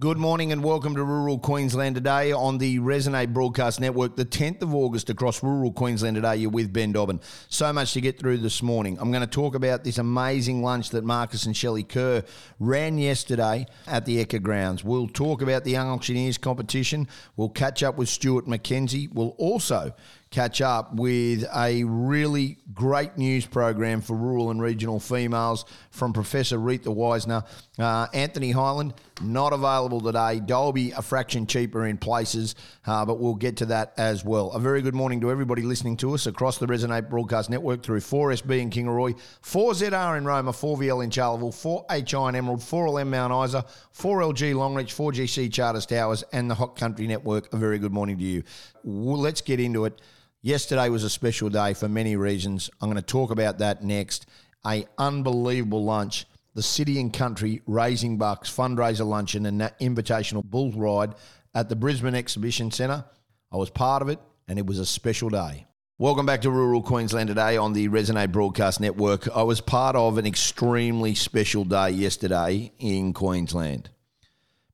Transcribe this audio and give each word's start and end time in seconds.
Good 0.00 0.16
morning 0.16 0.52
and 0.52 0.62
welcome 0.62 0.94
to 0.94 1.02
rural 1.02 1.40
Queensland 1.40 1.96
today 1.96 2.30
on 2.30 2.58
the 2.58 2.78
Resonate 2.78 3.32
Broadcast 3.32 3.80
Network, 3.80 4.14
the 4.14 4.24
10th 4.24 4.62
of 4.62 4.72
August 4.72 5.10
across 5.10 5.42
rural 5.42 5.72
Queensland 5.72 6.14
today. 6.14 6.36
You're 6.36 6.52
with 6.52 6.72
Ben 6.72 6.92
Dobbin. 6.92 7.20
So 7.48 7.72
much 7.72 7.94
to 7.94 8.00
get 8.00 8.16
through 8.16 8.38
this 8.38 8.62
morning. 8.62 8.96
I'm 9.00 9.10
going 9.10 9.22
to 9.22 9.26
talk 9.26 9.56
about 9.56 9.82
this 9.82 9.98
amazing 9.98 10.62
lunch 10.62 10.90
that 10.90 11.02
Marcus 11.02 11.46
and 11.46 11.56
Shelley 11.56 11.82
Kerr 11.82 12.22
ran 12.60 12.96
yesterday 12.96 13.66
at 13.88 14.04
the 14.04 14.24
Ekka 14.24 14.40
Grounds. 14.40 14.84
We'll 14.84 15.08
talk 15.08 15.42
about 15.42 15.64
the 15.64 15.72
Young 15.72 15.88
Auctioneers 15.88 16.38
competition. 16.38 17.08
We'll 17.36 17.48
catch 17.48 17.82
up 17.82 17.96
with 17.96 18.08
Stuart 18.08 18.46
McKenzie. 18.46 19.12
We'll 19.12 19.34
also 19.36 19.96
catch 20.30 20.60
up 20.60 20.94
with 20.94 21.44
a 21.54 21.84
really 21.84 22.58
great 22.74 23.16
news 23.16 23.46
program 23.46 24.00
for 24.00 24.14
rural 24.14 24.50
and 24.50 24.60
regional 24.60 25.00
females 25.00 25.64
from 25.90 26.12
Professor 26.12 26.58
Retha 26.58 26.94
Wiesner. 26.94 27.46
Uh, 27.78 28.06
Anthony 28.12 28.50
Highland, 28.50 28.94
not 29.22 29.52
available 29.52 30.00
today. 30.00 30.40
Dalby, 30.40 30.90
a 30.90 31.02
fraction 31.02 31.46
cheaper 31.46 31.86
in 31.86 31.96
places, 31.96 32.54
uh, 32.86 33.04
but 33.04 33.18
we'll 33.18 33.34
get 33.34 33.56
to 33.58 33.66
that 33.66 33.94
as 33.96 34.24
well. 34.24 34.50
A 34.52 34.60
very 34.60 34.82
good 34.82 34.94
morning 34.94 35.20
to 35.22 35.30
everybody 35.30 35.62
listening 35.62 35.96
to 35.98 36.12
us 36.12 36.26
across 36.26 36.58
the 36.58 36.66
Resonate 36.66 37.08
Broadcast 37.08 37.48
Network 37.48 37.82
through 37.82 38.00
4SB 38.00 38.60
in 38.60 38.70
Kingaroy, 38.70 39.18
4ZR 39.42 40.18
in 40.18 40.24
Roma, 40.24 40.52
4VL 40.52 41.04
in 41.04 41.10
Charleville, 41.10 41.52
4HI 41.88 42.28
in 42.28 42.34
Emerald, 42.34 42.60
4LM 42.60 43.08
Mount 43.08 43.48
Isa, 43.48 43.64
4LG 43.96 44.54
Longreach, 44.54 44.94
4GC 44.94 45.52
Charters 45.52 45.86
Towers, 45.86 46.22
and 46.32 46.50
the 46.50 46.54
Hot 46.54 46.76
Country 46.76 47.06
Network. 47.06 47.52
A 47.54 47.56
very 47.56 47.78
good 47.78 47.92
morning 47.92 48.18
to 48.18 48.24
you. 48.24 48.42
Well, 48.84 49.18
let's 49.18 49.40
get 49.40 49.60
into 49.60 49.84
it. 49.84 50.00
Yesterday 50.42 50.88
was 50.88 51.02
a 51.02 51.10
special 51.10 51.48
day 51.48 51.74
for 51.74 51.88
many 51.88 52.14
reasons. 52.14 52.70
I'm 52.80 52.88
going 52.88 52.94
to 52.94 53.02
talk 53.02 53.32
about 53.32 53.58
that 53.58 53.82
next. 53.82 54.26
A 54.64 54.86
unbelievable 54.96 55.84
lunch. 55.84 56.26
The 56.54 56.62
City 56.62 57.00
and 57.00 57.12
Country 57.12 57.60
Raising 57.66 58.18
Bucks 58.18 58.48
fundraiser 58.48 59.04
luncheon 59.04 59.46
and 59.46 59.60
that 59.60 59.80
invitational 59.80 60.44
bull 60.44 60.70
ride 60.70 61.16
at 61.56 61.68
the 61.68 61.74
Brisbane 61.74 62.14
Exhibition 62.14 62.70
Centre. 62.70 63.04
I 63.50 63.56
was 63.56 63.68
part 63.68 64.00
of 64.00 64.10
it 64.10 64.20
and 64.46 64.60
it 64.60 64.66
was 64.66 64.78
a 64.78 64.86
special 64.86 65.28
day. 65.28 65.66
Welcome 65.98 66.26
back 66.26 66.42
to 66.42 66.52
rural 66.52 66.82
Queensland 66.82 67.26
today 67.26 67.56
on 67.56 67.72
the 67.72 67.88
Resonate 67.88 68.30
Broadcast 68.30 68.80
Network. 68.80 69.28
I 69.34 69.42
was 69.42 69.60
part 69.60 69.96
of 69.96 70.18
an 70.18 70.26
extremely 70.26 71.16
special 71.16 71.64
day 71.64 71.90
yesterday 71.90 72.72
in 72.78 73.12
Queensland. 73.12 73.90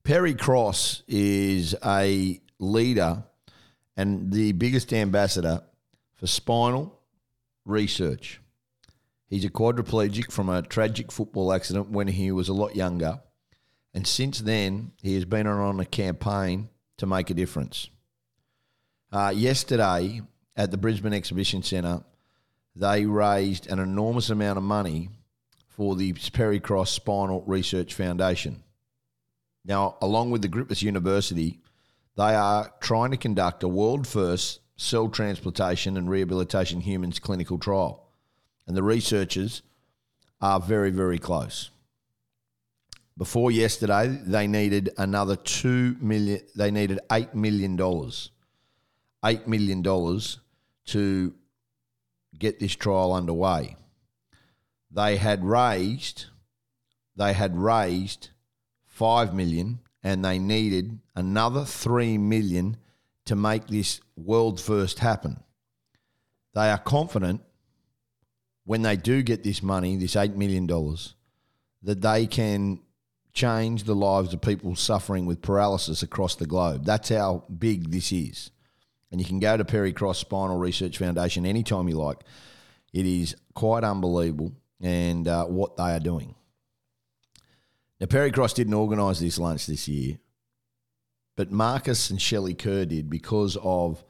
Perry 0.03 0.35
Cross 0.35 1.05
is 1.09 1.75
a 1.83 2.39
leader 2.59 3.25
and 3.97 4.33
the 4.33 4.53
biggest 4.53 4.93
ambassador 4.93 5.63
for 6.15 6.27
spinal 6.27 6.99
research. 7.65 8.41
He's 9.27 9.45
a 9.45 9.51
quadriplegic 9.51 10.31
from 10.31 10.49
a 10.49 10.63
tragic 10.63 11.11
football 11.11 11.53
accident 11.53 11.91
when 11.91 12.09
he 12.09 12.31
was 12.31 12.49
a 12.49 12.55
lot 12.55 12.77
younger. 12.77 13.21
And 13.93 14.07
since 14.07 14.41
then, 14.41 14.93
he 15.03 15.15
has 15.15 15.25
been 15.25 15.47
on 15.47 15.81
a 15.81 15.85
campaign 15.85 16.69
to 16.99 17.07
make 17.07 17.31
a 17.31 17.35
difference. 17.35 17.89
Uh, 19.13 19.33
yesterday 19.35 20.21
at 20.57 20.71
the 20.71 20.77
Brisbane 20.77 21.13
Exhibition 21.13 21.63
Centre, 21.63 22.03
they 22.77 23.07
raised 23.07 23.69
an 23.69 23.79
enormous 23.79 24.31
amount 24.31 24.59
of 24.59 24.65
money 24.65 25.11
for 25.69 25.97
the 25.97 26.13
Perry 26.33 26.61
Cross 26.61 26.91
Spinal 26.91 27.43
Research 27.47 27.95
Foundation. 27.95 28.63
Now, 29.65 29.97
along 30.03 30.31
with 30.31 30.43
the 30.43 30.49
Griffith 30.49 30.83
University, 30.83 31.61
they 32.17 32.35
are 32.35 32.73
trying 32.81 33.11
to 33.11 33.17
conduct 33.17 33.63
a 33.63 33.69
world 33.69 34.07
first 34.07 34.61
cell 34.77 35.09
transplantation 35.09 35.97
and 35.97 36.09
rehabilitation 36.11 36.81
humans 36.81 37.19
clinical 37.19 37.59
trial. 37.59 38.09
And 38.67 38.77
the 38.77 38.83
researchers 38.83 39.63
are 40.41 40.61
very, 40.61 40.91
very 40.91 41.19
close. 41.19 41.71
Before 43.17 43.51
yesterday, 43.51 44.09
they 44.09 44.47
needed 44.47 44.91
another 44.99 45.37
two 45.37 45.97
million. 46.01 46.41
They 46.57 46.71
needed 46.71 46.99
eight 47.13 47.35
million 47.35 47.77
dollars, 47.77 48.31
eight 49.25 49.47
million 49.47 49.83
dollars 49.83 50.41
to 50.87 51.33
get 52.37 52.59
this 52.59 52.75
trial 52.75 53.13
underway. 53.13 53.77
They 54.91 55.17
had 55.17 55.45
raised, 55.45 56.27
they 57.17 57.33
had 57.33 57.57
raised 57.57 58.31
five 58.87 59.33
million 59.33 59.79
and 60.05 60.23
they 60.23 60.39
needed 60.39 60.99
another 61.17 61.65
3 61.65 62.19
million 62.19 62.77
to 63.25 63.35
make 63.35 63.67
this 63.67 64.01
world 64.17 64.61
first 64.61 64.99
happen. 64.99 65.43
They 66.55 66.71
are 66.71 66.79
confident 66.79 67.41
when 68.65 68.83
they 68.83 68.97
do 68.97 69.23
get 69.23 69.43
this 69.43 69.63
money, 69.63 69.97
this 69.97 70.15
8 70.15 70.37
million 70.37 70.67
dollars, 70.67 71.15
that 71.83 72.03
they 72.03 72.27
can 72.27 72.81
change 73.33 73.85
the 73.85 73.95
lives 73.95 74.33
of 74.33 74.41
people 74.41 74.77
suffering 74.77 75.27
with 75.27 75.43
paralysis 75.43 76.03
across 76.03 76.37
the 76.37 76.47
globe. 76.47 76.85
That's 76.85 77.09
how 77.09 77.45
big 77.59 77.91
this 77.91 78.13
is. 78.13 78.51
And 79.11 79.21
you 79.21 79.27
can 79.27 79.41
go 79.41 79.57
to 79.57 79.65
Perry 79.65 79.93
Cross 79.93 80.19
Spinal 80.19 80.57
Research 80.59 80.99
Foundation 80.99 81.45
anytime 81.47 81.89
you 81.89 81.97
like. 81.97 82.19
It 82.93 83.07
is 83.07 83.35
quite 83.55 83.85
unbelievable 83.85 84.53
and 84.81 85.27
uh, 85.27 85.47
what 85.47 85.77
they 85.77 85.95
are 85.95 86.01
doing. 86.01 86.35
Now, 88.01 88.07
Perry 88.07 88.33
Cross 88.33 88.55
didn't 88.55 88.75
organise 88.75 89.21
this 89.21 89.39
lunch 89.39 89.67
this 89.67 89.87
year, 89.87 90.19
but 91.37 91.53
Marcus 91.53 92.11
and 92.11 92.21
Shelley 92.21 92.55
Kerr 92.55 92.85
did 92.85 93.09
because 93.09 93.57
of 93.63 94.05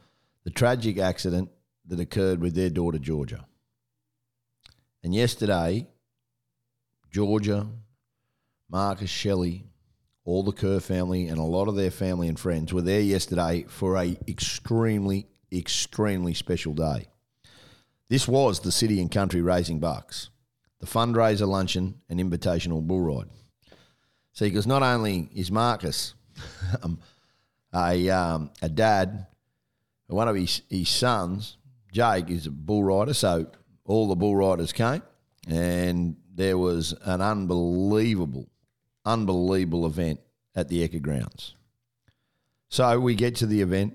the 0.45 0.50
tragic 0.50 0.99
accident 0.99 1.50
that 1.87 2.00
occurred 2.00 2.41
with 2.41 2.55
their 2.55 2.71
daughter, 2.71 2.99
Georgia. 2.99 3.47
And 5.03 5.15
yesterday, 5.15 5.87
Georgia, 7.11 7.67
Marcus, 8.71 9.11
Shelley, 9.11 9.67
all 10.25 10.43
the 10.43 10.53
Kerr 10.53 10.81
family, 10.81 11.28
and 11.28 11.39
a 11.39 11.43
lot 11.43 11.69
of 11.69 11.77
their 11.77 11.91
family 11.91 12.28
and 12.28 12.41
friends 12.41 12.73
were 12.73 12.81
there 12.83 13.00
yesterday 13.00 13.67
for 13.69 13.97
a 13.97 14.17
extremely, 14.27 15.27
extremely 15.53 16.33
special 16.33 16.73
day. 16.73 17.06
This 18.09 18.27
was 18.27 18.61
the 18.61 18.73
city 18.73 19.00
and 19.00 19.11
country 19.11 19.43
raising 19.43 19.78
bucks, 19.78 20.31
the 20.81 20.87
fundraiser 20.87 21.47
luncheon 21.47 22.00
and 22.09 22.19
invitational 22.19 22.83
bull 22.83 23.00
ride. 23.00 23.28
See, 24.34 24.47
because 24.47 24.67
not 24.67 24.83
only 24.83 25.31
is 25.33 25.53
Marcus 25.53 26.15
um, 26.83 26.99
a, 27.72 28.11
um, 28.11 28.50
a 28.61 28.69
dad, 28.69 29.27
one 30.09 30.28
of 30.28 30.34
his, 30.34 30.62
his 30.69 30.89
sons, 30.89 31.56
Jake, 31.93 32.28
is 32.31 32.49
a 32.49 32.50
bull 32.50 32.83
rider, 32.83 33.15
so 33.15 33.47
all 33.84 34.09
the 34.09 34.17
bull 34.17 34.34
riders 34.34 34.73
came, 34.73 35.03
and 35.49 36.17
there 36.34 36.59
was 36.59 36.94
an 37.05 37.21
unbelievable, 37.21 38.49
unbelievable 39.05 39.87
event 39.87 40.19
at 40.56 40.69
the 40.69 40.87
Ekka 40.87 41.00
Grounds. 41.00 41.55
So 42.69 42.99
we 42.99 43.15
get 43.15 43.37
to 43.37 43.47
the 43.47 43.61
event, 43.61 43.94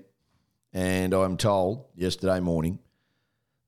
and 0.72 1.12
I'm 1.12 1.36
told 1.36 1.84
yesterday 1.94 2.40
morning 2.40 2.78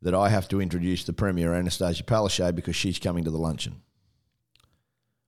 that 0.00 0.14
I 0.14 0.30
have 0.30 0.48
to 0.48 0.60
introduce 0.62 1.04
the 1.04 1.12
Premier, 1.12 1.52
Anastasia 1.52 2.02
Palaszczuk, 2.02 2.54
because 2.54 2.76
she's 2.76 2.98
coming 2.98 3.24
to 3.24 3.30
the 3.30 3.36
luncheon. 3.36 3.82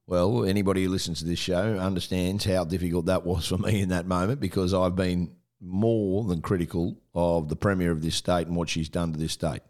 Well, 0.07 0.45
anybody 0.45 0.85
who 0.85 0.91
listens 0.91 1.21
to 1.21 1.25
this 1.25 1.39
show 1.39 1.79
understands 1.79 2.45
how 2.45 2.65
difficult 2.65 3.07
that 3.07 3.25
was 3.25 3.47
for 3.47 3.57
me 3.59 3.81
in 3.81 3.89
that 3.89 4.07
moment 4.07 4.39
because 4.39 4.75
I've 4.75 4.97
been 4.97 5.35
more 5.61 6.25
than 6.25 6.43
critical 6.43 6.99
of 7.15 7.49
the 7.49 7.57
Premier 7.57 7.91
of 7.91 8.03
this 8.03 8.17
state 8.17 8.47
and 8.47 8.55
what 8.55 8.69
she's 8.69 8.91
done 8.91 9.13
to 9.13 9.19
this 9.19 9.33
state. 9.33 9.63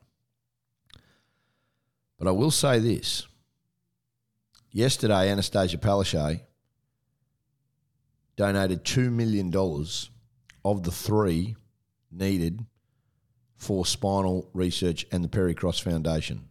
But 2.19 2.27
I 2.27 2.33
will 2.33 2.51
say 2.51 2.81
this. 2.81 3.27
Yesterday, 4.73 5.31
Anastasia 5.31 5.79
Palaszczuk 5.79 6.41
donated 8.37 8.85
$2 8.85 9.13
million 9.13 9.55
of 10.65 10.83
the 10.83 10.91
three 10.91 11.55
needed 12.11 12.67
for 13.57 13.87
spinal 13.87 14.51
research 14.53 15.07
and 15.13 15.23
the 15.23 15.29
Perry 15.29 15.55
Cross 15.55 15.79
Foundation. 15.79 16.49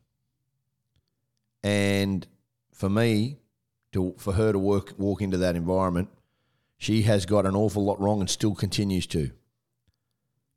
And 1.63 2.25
for 2.73 2.89
me, 2.89 3.39
to 3.93 4.13
for 4.17 4.33
her 4.33 4.51
to 4.51 4.59
work 4.59 4.93
walk 4.97 5.21
into 5.21 5.37
that 5.37 5.55
environment, 5.55 6.09
she 6.77 7.03
has 7.03 7.25
got 7.25 7.45
an 7.45 7.55
awful 7.55 7.85
lot 7.85 8.00
wrong 8.00 8.19
and 8.19 8.29
still 8.29 8.56
continues 8.56 9.07
to. 9.07 9.31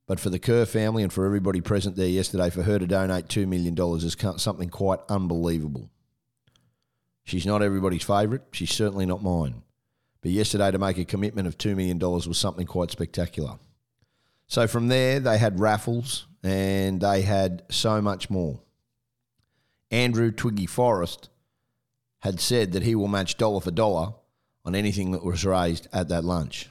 But 0.06 0.20
for 0.20 0.30
the 0.30 0.38
Kerr 0.38 0.64
family 0.64 1.02
and 1.02 1.12
for 1.12 1.24
everybody 1.24 1.60
present 1.60 1.96
there 1.96 2.08
yesterday, 2.08 2.50
for 2.50 2.62
her 2.62 2.78
to 2.78 2.86
donate 2.86 3.26
$2 3.26 3.46
million 3.46 3.76
is 3.96 4.16
something 4.40 4.68
quite 4.68 5.00
unbelievable. 5.08 5.90
She's 7.24 7.44
not 7.44 7.60
everybody's 7.60 8.04
favourite. 8.04 8.42
She's 8.52 8.72
certainly 8.72 9.04
not 9.04 9.22
mine. 9.22 9.62
But 10.22 10.30
yesterday, 10.30 10.70
to 10.70 10.78
make 10.78 10.98
a 10.98 11.04
commitment 11.04 11.48
of 11.48 11.58
$2 11.58 11.74
million 11.74 11.98
was 11.98 12.38
something 12.38 12.66
quite 12.66 12.92
spectacular. 12.92 13.58
So 14.46 14.68
from 14.68 14.86
there, 14.88 15.18
they 15.18 15.38
had 15.38 15.58
raffles 15.58 16.28
and 16.44 17.00
they 17.00 17.22
had 17.22 17.64
so 17.68 18.00
much 18.00 18.30
more. 18.30 18.60
Andrew 19.90 20.30
Twiggy 20.30 20.66
Forrest 20.66 21.30
had 22.26 22.40
said 22.40 22.72
that 22.72 22.82
he 22.82 22.96
will 22.96 23.06
match 23.06 23.36
dollar 23.36 23.60
for 23.60 23.70
dollar 23.70 24.12
on 24.64 24.74
anything 24.74 25.12
that 25.12 25.24
was 25.24 25.44
raised 25.44 25.86
at 25.92 26.08
that 26.08 26.24
lunch. 26.24 26.68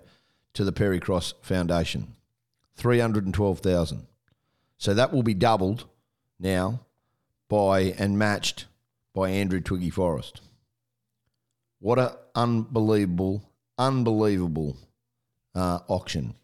to 0.53 0.63
the 0.63 0.71
Perry 0.71 0.99
Cross 0.99 1.33
Foundation. 1.41 2.13
312,000. 2.75 4.05
So 4.77 4.93
that 4.93 5.11
will 5.11 5.23
be 5.23 5.33
doubled 5.33 5.85
now 6.39 6.81
by 7.49 7.95
and 7.97 8.19
matched 8.19 8.67
by 9.15 9.31
Andrew 9.31 9.59
Twiggy 9.59 9.89
Forrest. 9.89 10.41
What 11.79 11.99
an 11.99 12.09
unbelievable, 12.35 13.49
unbelievable 13.77 14.77
uh, 15.53 15.79
auction. 15.87 16.35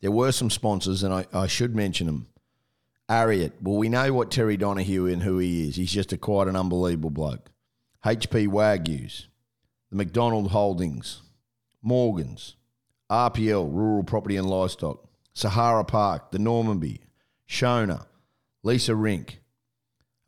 There 0.00 0.10
were 0.10 0.32
some 0.32 0.50
sponsors, 0.50 1.02
and 1.02 1.14
I, 1.14 1.26
I 1.32 1.46
should 1.46 1.74
mention 1.74 2.06
them. 2.06 2.26
Ariat. 3.08 3.52
Well, 3.60 3.76
we 3.76 3.88
know 3.88 4.12
what 4.12 4.30
Terry 4.30 4.56
Donahue 4.56 5.06
and 5.06 5.22
who 5.22 5.38
he 5.38 5.68
is. 5.68 5.76
He's 5.76 5.92
just 5.92 6.12
a 6.12 6.16
quite 6.16 6.48
an 6.48 6.56
unbelievable 6.56 7.10
bloke. 7.10 7.50
HP 8.04 8.48
Wagyus, 8.48 9.26
the 9.90 9.96
McDonald 9.96 10.50
Holdings, 10.50 11.22
Morgans, 11.82 12.56
RPL, 13.10 13.72
Rural 13.72 14.02
Property 14.02 14.36
and 14.36 14.48
Livestock, 14.48 15.06
Sahara 15.34 15.84
Park, 15.84 16.30
the 16.30 16.38
Normanby, 16.38 17.00
Shona, 17.48 18.06
Lisa 18.62 18.94
Rink, 18.94 19.40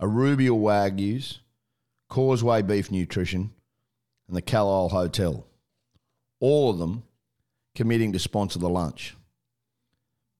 Arubial 0.00 0.58
Wagyus, 0.58 1.38
Causeway 2.08 2.62
Beef 2.62 2.90
Nutrition, 2.90 3.52
and 4.28 4.36
the 4.36 4.42
Carlisle 4.42 4.90
Hotel. 4.90 5.46
All 6.40 6.70
of 6.70 6.78
them 6.78 7.04
committing 7.74 8.12
to 8.12 8.18
sponsor 8.18 8.58
the 8.58 8.68
lunch. 8.68 9.16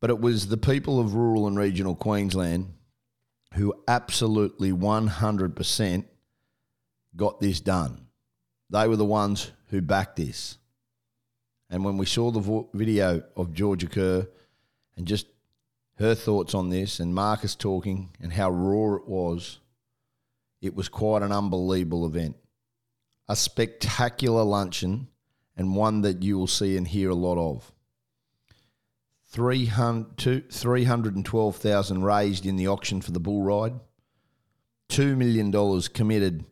But 0.01 0.11
it 0.11 0.21
was 0.21 0.49
the 0.49 0.57
people 0.57 1.01
of 1.01 1.15
rural 1.15 1.47
and 1.47 1.57
regional 1.57 1.95
Queensland 1.95 2.73
who 3.55 3.75
absolutely 3.89 4.73
100% 4.73 6.05
got 7.17 7.41
this 7.41 7.61
done. 7.61 8.07
They 8.71 8.89
were 8.89 8.97
the 8.97 9.05
ones 9.05 9.53
who 9.69 9.81
backed 9.81 10.17
this. 10.17 10.59
And 11.71 11.85
when 11.85 11.97
we 11.97 12.07
saw 12.07 12.31
the 12.31 12.41
vo- 12.41 12.69
video 12.75 13.23
of 13.37 13.53
Georgia 13.53 13.87
Kerr 13.87 14.27
and 14.97 15.07
just 15.07 15.27
her 15.97 16.15
thoughts 16.15 16.55
on 16.55 16.71
this 16.71 17.01
and 17.01 17.15
Marcus 17.15 17.55
talking 17.55 18.11
and 18.21 18.33
how 18.33 18.51
raw 18.51 18.97
it 18.97 19.09
was, 19.09 19.61
it 20.61 20.75
was 20.75 20.89
quite 20.89 21.23
an 21.23 21.33
unbelievable 21.33 22.07
event. 22.07 22.37
A 23.29 23.37
spectacular 23.37 24.43
luncheon 24.43 25.09
and 25.57 25.77
one 25.77 26.03
that 26.03 26.23
you 26.23 26.39
will 26.39 26.47
see 26.47 26.77
and 26.77 26.87
hear 26.87 27.09
a 27.11 27.15
lot 27.15 27.39
of. 27.39 27.73
312,000 29.29 32.05
raised 32.05 32.47
in 32.47 32.57
the 32.57 32.69
auction 32.69 33.01
for 33.01 33.11
the 33.11 33.21
bull 33.21 33.43
ride. 33.43 33.81
$2 34.91 35.17
million 35.17 35.51
committed 35.93 36.45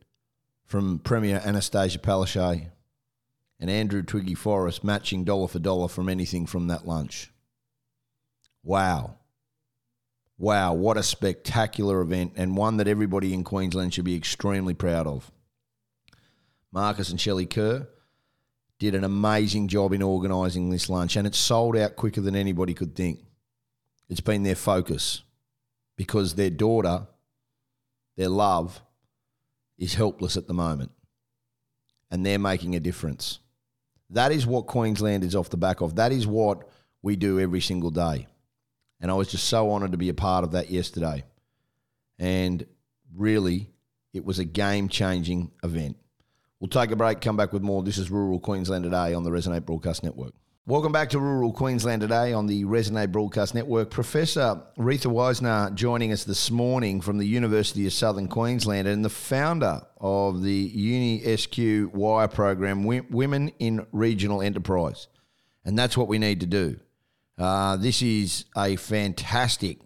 from 0.65 0.99
Premier 0.99 1.41
Anastasia 1.45 1.99
Palaszczuk 1.99 2.71
and 3.61 3.71
Andrew 3.71 4.03
Twiggy 4.03 4.35
Forrest 4.35 4.83
matching 4.83 5.23
dollar 5.23 5.47
for 5.47 5.59
dollar 5.59 5.87
from 5.87 6.09
anything 6.09 6.47
from 6.47 6.67
that 6.69 6.89
lunch. 6.89 7.31
Wow. 8.65 9.19
Wow, 10.39 10.75
what 10.75 10.97
a 10.97 11.05
spectacular 11.05 12.01
event 12.01 12.33
and 12.37 12.57
one 12.57 12.79
that 12.79 12.89
everybody 12.89 13.33
in 13.33 13.45
Queensland 13.45 13.95
should 13.95 14.05
be 14.05 14.17
extremely 14.17 14.75
proud 14.75 15.07
of. 15.07 15.31
Marcus 16.73 17.11
and 17.11 17.21
Shelley 17.21 17.47
Kerr, 17.47 17.87
did 18.79 18.95
an 18.95 19.05
amazing 19.05 19.69
job 19.69 19.93
in 19.93 20.03
organising 20.03 20.71
this 20.71 20.89
lunch, 20.89 21.15
and 21.15 21.27
it 21.27 21.35
sold 21.35 21.77
out 21.77 21.95
quicker 21.95 22.21
than 22.21 22.35
anybody 22.35 22.75
could 22.75 22.97
think. 22.97 23.21
It's 24.09 24.21
been 24.21 24.43
their 24.43 24.57
focus 24.57 25.23
because 25.97 26.35
their 26.35 26.51
daughter, 26.51 27.07
their 28.17 28.29
love, 28.29 28.83
is 29.79 29.95
helpless 29.95 30.37
at 30.37 30.49
the 30.49 30.55
moment, 30.55 30.91
and 32.11 32.27
they're 32.27 32.39
making 32.39 32.75
a 32.75 32.81
difference. 32.81 33.39
That 34.11 34.33
is 34.33 34.47
what 34.47 34.67
Queensland 34.67 35.25
is 35.25 35.37
off 35.37 35.51
the 35.51 35.57
back 35.57 35.81
of. 35.81 35.97
That 35.97 36.13
is 36.13 36.27
what 36.27 36.69
we 37.03 37.17
do 37.17 37.41
every 37.41 37.61
single 37.61 37.91
day. 37.91 38.27
And 39.01 39.11
I 39.11 39.15
was 39.15 39.31
just 39.31 39.49
so 39.49 39.73
honoured 39.73 39.93
to 39.93 39.99
be 39.99 40.09
a 40.09 40.15
part 40.15 40.45
of 40.45 40.53
that 40.53 40.71
yesterday. 40.71 41.25
And 42.19 42.67
really, 43.15 43.71
it 44.13 44.25
was 44.25 44.39
a 44.39 44.45
game 44.45 44.89
changing 44.89 45.51
event. 45.65 45.97
We'll 46.63 46.69
take 46.69 46.93
a 46.93 46.97
break, 46.97 47.21
come 47.21 47.37
back 47.37 47.53
with 47.53 47.63
more. 47.63 47.83
This 47.83 47.99
is 47.99 48.09
Rural 48.09 48.39
Queensland 48.39 48.85
Today 48.85 49.15
on 49.15 49.25
the 49.25 49.31
Resonate 49.31 49.67
Broadcast 49.67 50.05
Network. 50.05 50.33
Welcome 50.65 50.93
back 50.93 51.11
to 51.11 51.19
Rural 51.19 51.53
Queensland 51.53 52.03
Today 52.03 52.33
on 52.33 52.47
the 52.47 52.63
Resonate 52.63 53.11
Broadcast 53.11 53.53
Network. 53.53 53.91
Professor 53.91 54.63
Retha 54.79 55.11
Wiesner 55.11 55.75
joining 55.75 56.13
us 56.13 56.23
this 56.23 56.53
morning 56.53 57.01
from 57.01 57.19
the 57.19 57.27
University 57.27 57.85
of 57.85 57.93
Southern 57.93 58.29
Queensland 58.29 58.87
and 58.87 59.05
the 59.05 59.11
founder 59.11 59.81
of 60.01 60.45
the 60.45 60.55
Uni 60.55 61.37
SQ 61.37 61.93
Wire 61.93 62.29
program, 62.29 62.85
Women 62.85 63.49
in 63.59 63.85
Regional 63.91 64.41
Enterprise. 64.41 65.09
And 65.65 65.77
that's 65.77 65.97
what 65.97 66.07
we 66.07 66.21
need 66.21 66.39
to 66.39 66.47
do. 66.47 66.79
Uh, 67.37 67.77
this 67.77 68.03
is 68.03 68.45
a 68.57 68.77
fantastic 68.77 69.79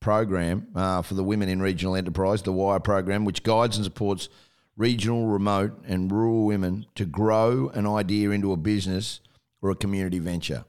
program 0.00 0.68
uh, 0.74 1.02
for 1.02 1.12
the 1.12 1.22
Women 1.22 1.50
in 1.50 1.60
Regional 1.60 1.96
Enterprise, 1.96 2.40
the 2.40 2.50
Wire 2.50 2.80
program, 2.80 3.26
which 3.26 3.42
guides 3.42 3.76
and 3.76 3.84
supports– 3.84 4.30
regional, 4.76 5.26
remote, 5.26 5.82
and 5.86 6.10
rural 6.10 6.44
women 6.44 6.86
to 6.94 7.04
grow 7.04 7.68
an 7.74 7.86
idea 7.86 8.30
into 8.30 8.52
a 8.52 8.56
business 8.56 9.20
or 9.62 9.70
a 9.70 9.74
community 9.74 10.18
venture. 10.18 10.64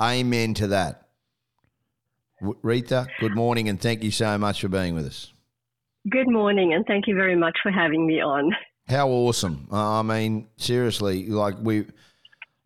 Amen 0.00 0.54
to 0.54 0.66
that. 0.68 1.08
Retha, 2.42 3.06
good 3.20 3.36
morning, 3.36 3.68
and 3.68 3.80
thank 3.80 4.02
you 4.02 4.10
so 4.10 4.36
much 4.36 4.60
for 4.60 4.68
being 4.68 4.94
with 4.94 5.06
us. 5.06 5.32
Good 6.10 6.28
morning, 6.28 6.72
and 6.72 6.84
thank 6.86 7.06
you 7.06 7.14
very 7.14 7.36
much 7.36 7.56
for 7.62 7.70
having 7.70 8.04
me 8.04 8.20
on. 8.20 8.50
How 8.88 9.08
awesome! 9.08 9.68
I 9.70 10.02
mean, 10.02 10.48
seriously, 10.56 11.26
like 11.28 11.54
we, 11.60 11.86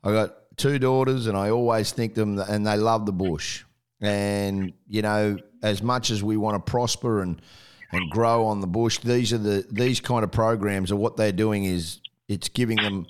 I 0.03 0.13
got 0.13 0.35
two 0.57 0.79
daughters, 0.79 1.27
and 1.27 1.37
I 1.37 1.51
always 1.51 1.93
think 1.93 2.15
them, 2.15 2.39
and 2.39 2.67
they 2.67 2.79
love 2.79 3.05
the 3.05 3.13
bush. 3.13 3.65
And 4.01 4.73
you 4.89 5.03
know, 5.03 5.37
as 5.63 5.83
much 5.83 6.11
as 6.11 6.23
we 6.23 6.39
want 6.39 6.55
to 6.65 6.71
prosper 6.71 7.21
and 7.21 7.43
and 7.93 8.11
grow 8.11 8.47
on 8.47 8.61
the 8.61 8.67
bush. 8.67 8.99
These 8.99 9.33
are 9.33 9.39
the 9.39 9.67
these 9.71 10.01
kind 10.01 10.25
of 10.25 10.33
programs 10.33 10.91
are 10.93 10.97
what 10.97 11.17
they're 11.17 11.33
doing 11.33 11.65
is 11.65 12.01
it's 12.29 12.49
giving 12.49 12.77
them, 12.77 13.07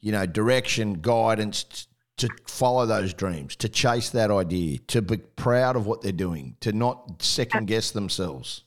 you 0.00 0.12
know, 0.12 0.26
direction, 0.26 0.94
guidance 1.00 1.86
to 2.16 2.28
follow 2.46 2.86
those 2.86 3.12
dreams, 3.12 3.56
to 3.56 3.68
chase 3.68 4.10
that 4.10 4.30
idea, 4.30 4.78
to 4.88 5.02
be 5.02 5.18
proud 5.18 5.76
of 5.76 5.86
what 5.86 6.00
they're 6.00 6.12
doing, 6.12 6.56
to 6.60 6.72
not 6.72 7.22
second 7.22 7.66
guess 7.66 7.90
themselves. 7.90 8.64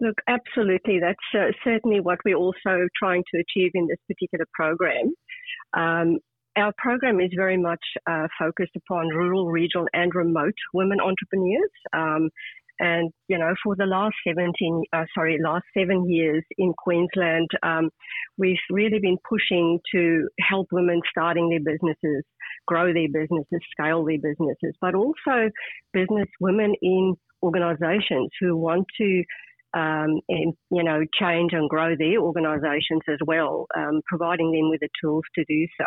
Look, 0.00 0.16
absolutely. 0.28 1.00
That's 1.00 1.16
uh, 1.34 1.52
certainly 1.64 2.00
what 2.00 2.18
we're 2.24 2.36
also 2.36 2.88
trying 2.98 3.22
to 3.32 3.40
achieve 3.40 3.72
in 3.74 3.86
this 3.88 3.98
particular 4.08 4.44
program. 4.52 5.14
Um, 5.76 6.18
our 6.56 6.72
program 6.78 7.20
is 7.20 7.30
very 7.34 7.56
much 7.56 7.80
uh, 8.08 8.28
focused 8.38 8.76
upon 8.76 9.08
rural, 9.08 9.50
regional, 9.50 9.86
and 9.92 10.14
remote 10.14 10.54
women 10.72 10.98
entrepreneurs. 11.00 11.70
Um, 11.92 12.30
and, 12.80 13.10
you 13.28 13.38
know, 13.38 13.54
for 13.62 13.76
the 13.76 13.86
last 13.86 14.14
17, 14.26 14.84
uh, 14.92 15.04
sorry, 15.14 15.38
last 15.42 15.64
seven 15.76 16.08
years 16.10 16.42
in 16.58 16.72
Queensland, 16.76 17.48
um, 17.62 17.90
we've 18.36 18.56
really 18.70 18.98
been 18.98 19.18
pushing 19.28 19.78
to 19.92 20.28
help 20.40 20.68
women 20.72 21.00
starting 21.10 21.50
their 21.50 21.60
businesses, 21.60 22.24
grow 22.66 22.92
their 22.92 23.08
businesses, 23.12 23.60
scale 23.70 24.04
their 24.04 24.18
businesses, 24.18 24.74
but 24.80 24.94
also 24.94 25.50
business 25.92 26.28
women 26.40 26.74
in 26.82 27.14
organizations 27.42 28.30
who 28.40 28.56
want 28.56 28.86
to 28.98 29.22
um, 29.74 30.20
you 30.28 30.84
know, 30.84 31.00
change 31.18 31.52
and 31.52 31.68
grow 31.68 31.96
their 31.98 32.20
organisations 32.20 33.02
as 33.08 33.18
well, 33.26 33.66
um, 33.76 34.02
providing 34.06 34.52
them 34.52 34.70
with 34.70 34.80
the 34.80 34.88
tools 35.02 35.24
to 35.34 35.44
do 35.48 35.66
so. 35.76 35.84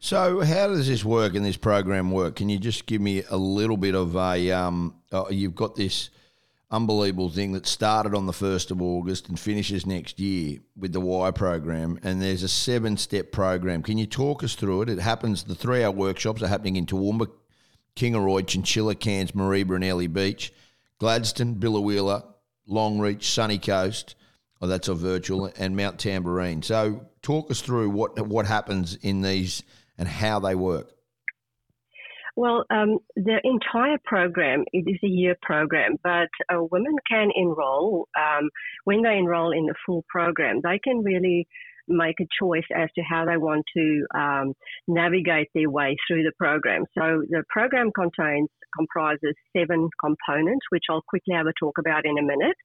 So, 0.00 0.40
how 0.42 0.68
does 0.68 0.86
this 0.86 1.04
work 1.04 1.34
and 1.34 1.44
this 1.44 1.56
program 1.56 2.12
work? 2.12 2.36
Can 2.36 2.48
you 2.48 2.58
just 2.58 2.86
give 2.86 3.00
me 3.00 3.24
a 3.28 3.36
little 3.36 3.76
bit 3.76 3.96
of 3.96 4.14
a? 4.14 4.52
Um, 4.52 4.94
uh, 5.10 5.24
you've 5.28 5.56
got 5.56 5.74
this 5.74 6.10
unbelievable 6.70 7.30
thing 7.30 7.50
that 7.52 7.66
started 7.66 8.14
on 8.14 8.26
the 8.26 8.32
first 8.32 8.70
of 8.70 8.80
August 8.80 9.28
and 9.28 9.40
finishes 9.40 9.86
next 9.86 10.20
year 10.20 10.60
with 10.76 10.92
the 10.92 11.00
Y 11.00 11.32
program, 11.32 11.98
and 12.04 12.22
there's 12.22 12.44
a 12.44 12.48
seven-step 12.48 13.32
program. 13.32 13.82
Can 13.82 13.98
you 13.98 14.06
talk 14.06 14.44
us 14.44 14.54
through 14.54 14.82
it? 14.82 14.88
It 14.88 15.00
happens. 15.00 15.42
The 15.42 15.56
three-hour 15.56 15.90
workshops 15.90 16.42
are 16.42 16.48
happening 16.48 16.76
in 16.76 16.86
Toowoomba, 16.86 17.28
Kingaroy, 17.96 18.46
Chinchilla, 18.46 18.94
Cairns, 18.94 19.32
Mareeba, 19.32 19.74
and 19.74 19.84
Airlie 19.84 20.06
Beach, 20.06 20.52
Gladstone, 21.00 21.56
Biloela, 21.56 22.24
Longreach, 22.70 23.24
Sunny 23.24 23.58
Coast. 23.58 24.14
Oh, 24.62 24.68
that's 24.68 24.86
a 24.86 24.94
virtual 24.94 25.50
and 25.58 25.76
Mount 25.76 25.98
Tamborine. 25.98 26.64
So, 26.64 27.06
talk 27.20 27.50
us 27.50 27.60
through 27.60 27.90
what 27.90 28.28
what 28.28 28.46
happens 28.46 28.94
in 29.02 29.22
these 29.22 29.64
and 29.98 30.08
how 30.08 30.40
they 30.40 30.54
work? 30.54 30.88
Well, 32.36 32.64
um, 32.70 32.98
the 33.16 33.40
entire 33.42 33.98
program 34.04 34.64
it 34.72 34.84
is 34.86 35.00
a 35.02 35.08
year 35.08 35.36
program, 35.42 35.96
but 36.04 36.28
uh, 36.48 36.62
women 36.70 36.94
can 37.10 37.30
enroll 37.34 38.06
um, 38.16 38.48
when 38.84 39.02
they 39.02 39.16
enroll 39.16 39.50
in 39.50 39.66
the 39.66 39.74
full 39.84 40.04
program. 40.08 40.60
They 40.62 40.78
can 40.78 41.02
really 41.02 41.48
make 41.88 42.20
a 42.20 42.28
choice 42.40 42.66
as 42.76 42.90
to 42.94 43.02
how 43.02 43.24
they 43.24 43.36
want 43.36 43.64
to 43.76 44.06
um, 44.14 44.52
navigate 44.86 45.48
their 45.54 45.68
way 45.68 45.96
through 46.06 46.22
the 46.22 46.32
program. 46.38 46.84
So 46.96 47.22
the 47.28 47.42
program 47.48 47.90
contains 47.92 48.50
comprises 48.76 49.34
seven 49.56 49.88
components, 49.98 50.66
which 50.70 50.84
I'll 50.90 51.02
quickly 51.08 51.34
have 51.34 51.46
a 51.46 51.52
talk 51.58 51.78
about 51.78 52.04
in 52.04 52.18
a 52.18 52.22
minute, 52.22 52.56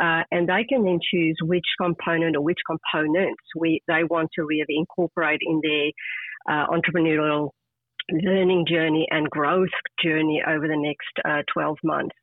uh, 0.00 0.22
and 0.30 0.48
they 0.48 0.64
can 0.68 0.84
then 0.84 1.00
choose 1.02 1.36
which 1.42 1.64
component 1.80 2.36
or 2.36 2.42
which 2.42 2.58
components 2.66 3.42
we 3.56 3.82
they 3.88 4.04
want 4.04 4.30
to 4.34 4.44
really 4.44 4.76
incorporate 4.76 5.40
in 5.42 5.60
their 5.62 5.90
uh, 6.48 6.66
entrepreneurial 6.68 7.50
learning 8.10 8.66
journey 8.68 9.06
and 9.10 9.28
growth 9.30 9.68
journey 10.02 10.42
over 10.46 10.66
the 10.66 10.76
next 10.76 11.12
uh, 11.24 11.42
12 11.52 11.76
months. 11.84 12.14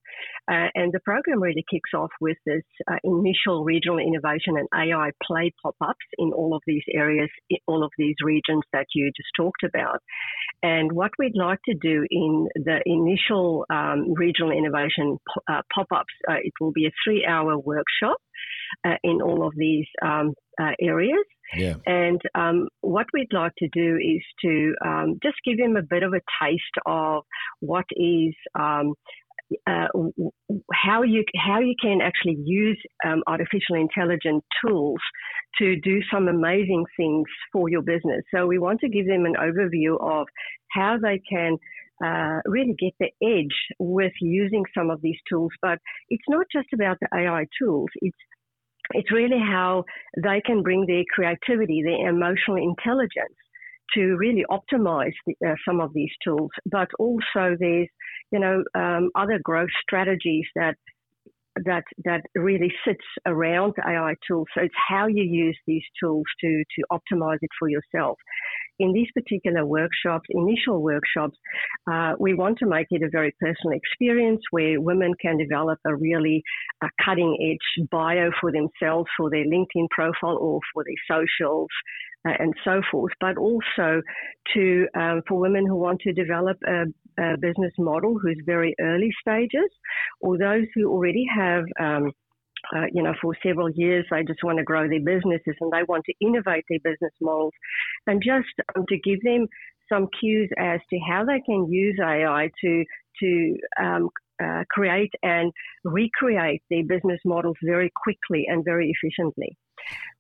Uh, 0.50 0.70
and 0.76 0.94
the 0.94 1.00
program 1.00 1.42
really 1.42 1.66
kicks 1.70 1.90
off 1.96 2.12
with 2.22 2.38
this 2.46 2.64
uh, 2.90 2.96
initial 3.04 3.64
regional 3.64 3.98
innovation 3.98 4.56
and 4.58 4.68
AI 4.74 5.10
play 5.24 5.52
pop 5.62 5.76
ups 5.82 6.06
in 6.18 6.32
all 6.34 6.56
of 6.56 6.62
these 6.68 6.84
areas, 6.94 7.30
all 7.68 7.84
of 7.84 7.92
these 7.98 8.16
regions 8.24 8.64
that 8.72 8.86
you 8.94 9.12
just 9.16 9.30
talked 9.36 9.64
about. 9.64 10.00
And 10.62 10.92
what 10.92 11.12
we'd 11.18 11.36
like 11.36 11.60
to 11.66 11.74
do 11.74 12.06
in 12.10 12.48
the 12.56 12.80
initial 12.86 13.66
um, 13.72 14.14
regional 14.14 14.52
innovation 14.52 15.18
uh, 15.50 15.62
pop 15.74 15.88
ups, 15.94 16.14
uh, 16.30 16.36
it 16.44 16.54
will 16.62 16.72
be 16.72 16.86
a 16.86 16.92
three 17.04 17.26
hour 17.28 17.58
workshop 17.58 18.18
uh, 18.86 18.96
in 19.04 19.22
all 19.22 19.46
of 19.46 19.54
these 19.56 19.88
um, 20.02 20.34
uh, 20.62 20.72
areas. 20.80 21.26
Yeah. 21.56 21.76
And 21.86 22.20
um, 22.34 22.68
what 22.82 23.06
we'd 23.14 23.34
like 23.34 23.54
to 23.60 23.70
do 23.72 23.98
is 23.98 24.22
to 24.42 24.74
um, 24.84 25.20
just 25.22 25.36
give 25.46 25.60
him 25.60 25.76
a 25.78 25.84
bit 25.84 26.04
of 26.04 26.14
a 26.14 26.22
taste 26.42 26.64
of 26.86 27.24
what 27.60 27.86
is 27.92 28.34
um, 28.60 28.94
uh, 29.68 29.88
how 30.74 31.04
you 31.04 31.24
how 31.36 31.60
you 31.60 31.76
can 31.80 32.00
actually 32.02 32.38
use 32.44 32.82
um, 33.06 33.22
artificial 33.28 33.76
intelligence 33.76 34.44
tools 34.66 35.00
to 35.60 35.76
do 35.82 36.00
some 36.12 36.28
amazing 36.28 36.84
things 36.98 37.26
for 37.54 37.70
your 37.70 37.82
business. 37.82 38.24
So 38.34 38.48
we 38.48 38.58
want 38.58 38.80
to 38.82 38.90
give 38.90 39.08
them 39.08 39.26
an 39.26 39.36
overview 39.40 40.02
of 40.02 40.28
how 40.72 40.98
they 41.02 41.22
can 41.30 41.58
uh, 42.04 42.42
really 42.46 42.76
get 42.78 42.94
the 43.00 43.12
edge 43.24 43.56
with 43.80 44.12
using 44.20 44.64
some 44.76 44.90
of 44.90 45.02
these 45.02 45.18
tools. 45.30 45.52
But 45.62 45.80
it's 46.10 46.26
not 46.28 46.46
just 46.52 46.68
about 46.74 46.98
the 47.00 47.08
AI 47.16 47.46
tools. 47.62 47.90
It's 48.02 48.18
it's 48.92 49.12
really 49.12 49.40
how 49.40 49.84
they 50.22 50.42
can 50.46 50.62
bring 50.64 50.86
their 50.86 51.04
creativity, 51.14 51.82
their 51.84 52.10
emotional 52.10 52.58
intelligence 52.58 53.36
to 53.94 54.16
really 54.18 54.46
optimize 54.50 55.14
the, 55.26 55.36
uh, 55.48 55.56
some 55.68 55.80
of 55.80 55.94
these 55.94 56.12
tools. 56.24 56.52
But 56.66 56.90
also 57.00 57.56
there's, 57.60 57.88
you 58.32 58.40
know, 58.40 58.64
um, 58.74 59.12
other 59.16 59.40
growth 59.44 59.70
strategies 59.82 60.46
that 60.56 60.76
that 61.64 61.84
that 62.04 62.22
really 62.36 62.72
sits 62.86 63.06
around 63.26 63.74
AI 63.88 64.16
tools. 64.28 64.48
So 64.54 64.64
it's 64.64 64.76
how 64.90 65.08
you 65.08 65.24
use 65.24 65.58
these 65.66 65.84
tools 66.02 66.26
to 66.42 66.64
to 66.78 66.84
optimize 66.92 67.38
it 67.42 67.50
for 67.58 67.70
yourself. 67.70 68.18
In 68.80 68.92
these 68.92 69.08
particular 69.14 69.66
workshops, 69.66 70.26
initial 70.30 70.84
workshops, 70.84 71.38
uh, 71.90 72.14
we 72.20 72.34
want 72.34 72.58
to 72.60 72.66
make 72.66 72.88
it 72.90 73.04
a 73.04 73.10
very 73.10 73.34
personal 73.40 73.78
experience 73.78 74.42
where 74.52 74.82
women 74.82 75.14
can 75.22 75.38
develop 75.38 75.80
a 75.86 75.96
really 75.96 76.44
cutting 77.04 77.38
edge 77.42 77.88
bio 77.90 78.32
for 78.42 78.52
themselves, 78.52 79.10
for 79.18 79.30
their 79.30 79.46
LinkedIn 79.46 79.90
profile, 79.92 80.38
or 80.38 80.60
for 80.74 80.84
their 80.84 81.18
socials, 81.18 81.70
and 82.26 82.54
so 82.64 82.82
forth, 82.92 83.14
but 83.20 83.38
also 83.38 84.02
to 84.54 84.88
um, 84.98 85.22
for 85.28 85.40
women 85.40 85.66
who 85.66 85.76
want 85.76 86.02
to 86.02 86.14
develop 86.14 86.58
a, 86.68 86.86
a, 87.22 87.38
business 87.38 87.74
model 87.78 88.18
who's 88.22 88.42
very 88.46 88.76
early 88.80 89.12
stages, 89.22 89.70
or 90.22 90.38
those 90.38 90.66
who 90.74 90.90
already 90.90 91.26
have. 91.34 91.64
Um, 91.80 92.12
uh, 92.76 92.86
you 92.92 93.04
know, 93.04 93.14
for 93.22 93.38
several 93.46 93.70
years, 93.70 94.08
they 94.10 94.24
just 94.24 94.44
want 94.44 94.58
to 94.58 94.64
grow 94.64 94.90
their 94.90 95.00
businesses 95.00 95.56
and 95.62 95.72
they 95.72 95.84
want 95.88 96.04
to 96.04 96.14
innovate 96.20 96.64
their 96.68 96.80
business 96.84 97.14
models, 97.22 97.54
and 98.08 98.24
just 98.24 98.48
um, 98.76 98.86
to 98.90 98.98
give 98.98 99.22
them 99.22 99.46
some 99.88 100.08
cues 100.20 100.50
as 100.58 100.80
to 100.90 100.98
how 101.08 101.24
they 101.24 101.40
can 101.46 101.72
use 101.72 102.00
AI 102.02 102.50
to 102.62 102.84
to 103.20 103.56
um, 103.80 104.10
uh, 104.44 104.64
create 104.70 105.12
and 105.24 105.52
recreate 105.84 106.62
their 106.70 106.84
business 106.84 107.20
models 107.24 107.56
very 107.64 107.92
quickly 108.04 108.46
and 108.48 108.66
very 108.66 108.92
efficiently. 108.92 109.58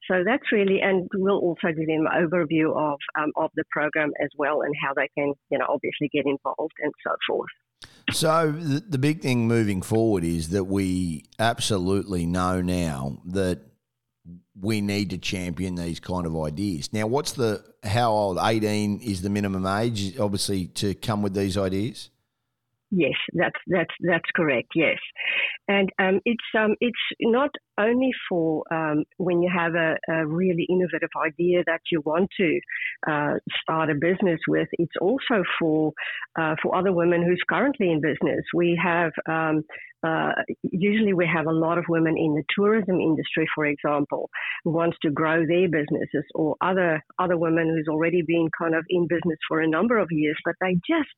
So 0.07 0.23
that's 0.25 0.51
really, 0.51 0.81
and 0.81 1.09
we'll 1.15 1.39
also 1.39 1.67
give 1.67 1.87
them 1.87 2.05
an 2.11 2.27
overview 2.27 2.75
of 2.75 2.99
um, 3.17 3.31
of 3.35 3.49
the 3.55 3.63
program 3.71 4.11
as 4.23 4.29
well 4.37 4.61
and 4.61 4.73
how 4.83 4.93
they 4.93 5.09
can, 5.17 5.33
you 5.49 5.57
know, 5.57 5.65
obviously 5.67 6.09
get 6.13 6.25
involved 6.25 6.73
and 6.79 6.91
so 7.05 7.15
forth. 7.27 7.49
So 8.11 8.51
the, 8.51 8.97
big 8.97 9.21
thing 9.21 9.47
moving 9.47 9.81
forward 9.81 10.23
is 10.23 10.49
that 10.49 10.65
we 10.65 11.25
absolutely 11.39 12.25
know 12.25 12.61
now 12.61 13.17
that 13.25 13.61
we 14.59 14.79
need 14.81 15.09
to 15.09 15.17
champion 15.17 15.75
these 15.75 15.99
kind 15.99 16.25
of 16.25 16.37
ideas. 16.37 16.93
Now, 16.93 17.07
what's 17.07 17.33
the 17.33 17.63
how 17.83 18.11
old? 18.11 18.37
Eighteen 18.41 18.99
is 18.99 19.21
the 19.21 19.29
minimum 19.29 19.65
age, 19.65 20.17
obviously, 20.19 20.67
to 20.67 20.93
come 20.93 21.21
with 21.21 21.33
these 21.33 21.57
ideas. 21.57 22.09
Yes, 22.91 23.15
that's 23.33 23.59
that's 23.67 23.93
that's 24.07 24.29
correct. 24.35 24.69
Yes, 24.75 24.97
and 25.67 25.89
um, 25.99 26.19
it's 26.23 26.43
um, 26.57 26.75
it's 26.79 26.95
not 27.19 27.49
only 27.79 28.11
for 28.29 28.63
um, 28.71 29.03
when 29.17 29.41
you 29.41 29.51
have 29.53 29.73
a, 29.73 29.97
a, 30.07 30.25
really 30.25 30.65
innovative 30.69 31.09
idea 31.25 31.63
that 31.65 31.81
you 31.91 32.01
want 32.05 32.29
to 32.39 32.59
uh, 33.09 33.33
start 33.61 33.89
a 33.89 33.95
business 33.95 34.39
with. 34.47 34.67
It's 34.73 34.93
also 35.01 35.43
for 35.59 35.93
uh, 36.39 36.55
for 36.61 36.75
other 36.75 36.93
women 36.93 37.23
who's 37.23 37.41
currently 37.49 37.91
in 37.91 38.01
business. 38.01 38.45
We 38.53 38.79
have 38.81 39.11
um, 39.27 39.63
uh, 40.05 40.33
usually 40.61 41.13
we 41.13 41.27
have 41.27 41.47
a 41.47 41.51
lot 41.51 41.79
of 41.79 41.85
women 41.89 42.15
in 42.17 42.35
the 42.35 42.43
tourism 42.55 42.99
industry, 43.01 43.47
for 43.55 43.65
example, 43.65 44.29
who 44.63 44.71
wants 44.71 44.97
to 45.01 45.09
grow 45.09 45.43
their 45.45 45.67
businesses, 45.67 46.23
or 46.35 46.55
other 46.61 47.03
other 47.17 47.37
women 47.37 47.67
who's 47.67 47.87
already 47.89 48.21
been 48.21 48.47
kind 48.57 48.75
of 48.75 48.85
in 48.89 49.07
business 49.07 49.39
for 49.47 49.59
a 49.61 49.67
number 49.67 49.97
of 49.97 50.09
years, 50.11 50.37
but 50.45 50.53
they 50.61 50.75
just 50.87 51.09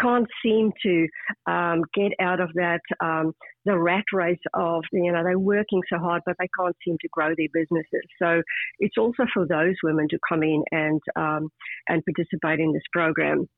can't 0.00 0.26
seem 0.44 0.72
to 0.82 1.06
um, 1.46 1.82
get 1.94 2.12
out 2.20 2.40
of 2.40 2.50
that 2.54 2.80
um, 3.02 3.32
the 3.64 3.78
rat 3.78 4.04
race 4.12 4.38
of 4.54 4.84
you 4.92 5.12
know 5.12 5.22
they're 5.22 5.38
working 5.38 5.82
so 5.92 5.98
hard 5.98 6.22
but 6.26 6.36
they 6.38 6.48
can't 6.58 6.76
seem 6.84 6.96
to 7.00 7.08
grow 7.12 7.34
their 7.36 7.48
businesses. 7.52 8.06
So 8.20 8.42
it's 8.78 8.96
also 8.98 9.24
for 9.32 9.46
those 9.46 9.74
women 9.82 10.08
to 10.10 10.18
come 10.28 10.42
in 10.42 10.62
and 10.70 11.00
um, 11.16 11.48
and 11.88 12.02
participate 12.04 12.60
in 12.60 12.72
this 12.72 12.82
program. 12.92 13.48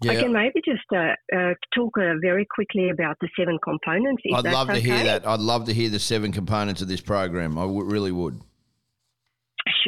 Yeah. 0.00 0.12
I 0.12 0.16
can 0.16 0.32
maybe 0.32 0.60
just 0.64 0.84
uh, 0.94 1.14
uh, 1.36 1.54
talk 1.74 1.98
uh, 1.98 2.14
very 2.22 2.46
quickly 2.54 2.90
about 2.90 3.16
the 3.20 3.28
seven 3.36 3.58
components. 3.64 4.22
I'd 4.32 4.44
love 4.44 4.68
to 4.68 4.74
okay. 4.74 4.80
hear 4.80 5.04
that. 5.04 5.26
I'd 5.26 5.40
love 5.40 5.64
to 5.64 5.74
hear 5.74 5.88
the 5.88 5.98
seven 5.98 6.30
components 6.30 6.82
of 6.82 6.88
this 6.88 7.00
program. 7.00 7.58
I 7.58 7.62
w- 7.62 7.84
really 7.84 8.12
would. 8.12 8.40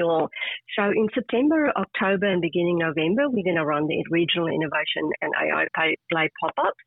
So 0.08 0.84
in 0.90 1.08
September, 1.14 1.72
October, 1.76 2.26
and 2.26 2.40
beginning 2.40 2.78
November, 2.78 3.28
we're 3.28 3.44
going 3.44 3.56
to 3.56 3.66
run 3.66 3.86
the 3.86 4.04
regional 4.10 4.48
innovation 4.48 5.10
and 5.20 5.32
AI 5.34 5.66
play 6.10 6.28
pop-ups. 6.40 6.78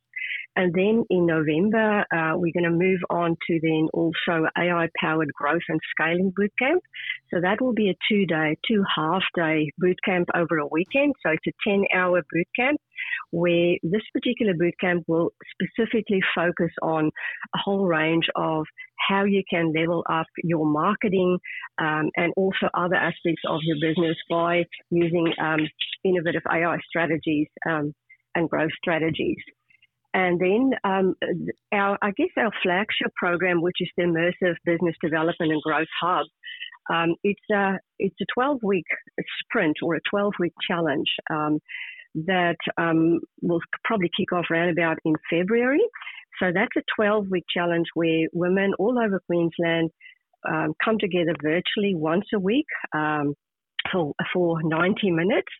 And 0.56 0.74
then 0.74 1.04
in 1.10 1.26
November, 1.26 2.06
uh, 2.14 2.38
we're 2.38 2.54
going 2.54 2.64
to 2.64 2.70
move 2.70 3.00
on 3.10 3.36
to 3.48 3.60
then 3.62 3.88
also 3.94 4.48
AI 4.56 4.88
powered 5.00 5.34
growth 5.34 5.64
and 5.68 5.80
scaling 5.92 6.32
bootcamp. 6.40 6.80
So 7.34 7.42
that 7.42 7.60
will 7.60 7.74
be 7.74 7.90
a 7.90 7.96
two 8.10 8.26
day, 8.26 8.58
two 8.68 8.84
half 8.96 9.24
day 9.36 9.72
bootcamp 9.82 10.26
over 10.36 10.60
a 10.60 10.68
weekend. 10.68 11.16
So 11.26 11.32
it's 11.32 11.48
a 11.48 11.70
10 11.70 11.86
hour 11.96 12.22
bootcamp 12.22 12.76
where 13.32 13.76
this 13.84 14.02
particular 14.14 14.54
bootcamp 14.54 15.04
will 15.08 15.32
specifically 15.54 16.22
focus 16.36 16.72
on 16.82 17.06
a 17.56 17.58
whole 17.58 17.86
range 17.86 18.26
of 18.36 18.66
how 19.10 19.24
you 19.24 19.44
can 19.50 19.74
level 19.74 20.04
up 20.10 20.28
your 20.44 20.66
marketing 20.66 21.40
um, 21.80 22.10
and 22.16 22.32
also 22.36 22.70
other 22.74 22.96
aspects 22.96 23.42
of 23.48 23.60
your 23.64 23.78
business 23.82 24.16
by 24.30 24.64
using 24.92 25.34
um, 25.42 25.60
innovative 26.04 26.44
AI 26.52 26.78
strategies 26.88 27.48
um, 27.70 27.94
and 28.36 28.50
growth 28.50 28.72
strategies. 28.82 29.38
And 30.14 30.40
then 30.40 30.72
um, 30.84 31.16
our, 31.74 31.98
I 32.02 32.12
guess 32.12 32.30
our 32.38 32.52
flagship 32.62 33.14
program, 33.16 33.62
which 33.62 33.78
is 33.80 33.90
the 33.98 34.04
Immersive 34.04 34.56
Business 34.64 34.96
Development 35.04 35.52
and 35.52 35.62
Growth 35.64 35.88
Hub, 36.02 36.28
um, 36.92 37.16
it's 37.24 37.42
a 37.52 37.80
it's 37.98 38.16
a 38.22 38.26
12 38.34 38.60
week 38.62 38.86
sprint 39.40 39.78
or 39.82 39.96
a 39.96 40.02
12 40.10 40.34
week 40.40 40.54
challenge 40.68 41.08
um, 41.30 41.60
that 42.16 42.58
um, 42.78 43.20
will 43.42 43.62
probably 43.84 44.10
kick 44.18 44.32
off 44.32 44.46
around 44.52 44.70
about 44.70 44.98
in 45.06 45.14
February. 45.30 45.82
So 46.40 46.52
that's 46.54 46.76
a 46.78 46.84
12 46.96 47.28
week 47.30 47.46
challenge 47.54 47.88
where 47.94 48.28
women 48.34 48.74
all 48.80 48.98
over 49.00 49.22
Queensland 49.28 49.92
um, 50.48 50.74
come 50.84 50.98
together 51.00 51.34
virtually 51.42 51.96
once 51.96 52.26
a 52.34 52.40
week. 52.40 52.66
Um, 52.94 53.34
for, 53.92 54.14
for 54.34 54.62
90 54.64 55.12
minutes. 55.12 55.52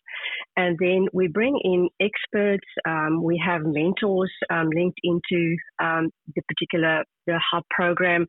And 0.56 0.78
then 0.80 1.06
we 1.12 1.28
bring 1.28 1.58
in 1.62 1.88
experts. 2.00 2.66
Um, 2.86 3.22
we 3.22 3.42
have 3.44 3.62
mentors 3.64 4.32
um, 4.50 4.70
linked 4.74 4.98
into 5.02 5.56
um, 5.82 6.10
the 6.34 6.42
particular 6.48 7.04
the 7.26 7.40
hub 7.52 7.64
program. 7.70 8.26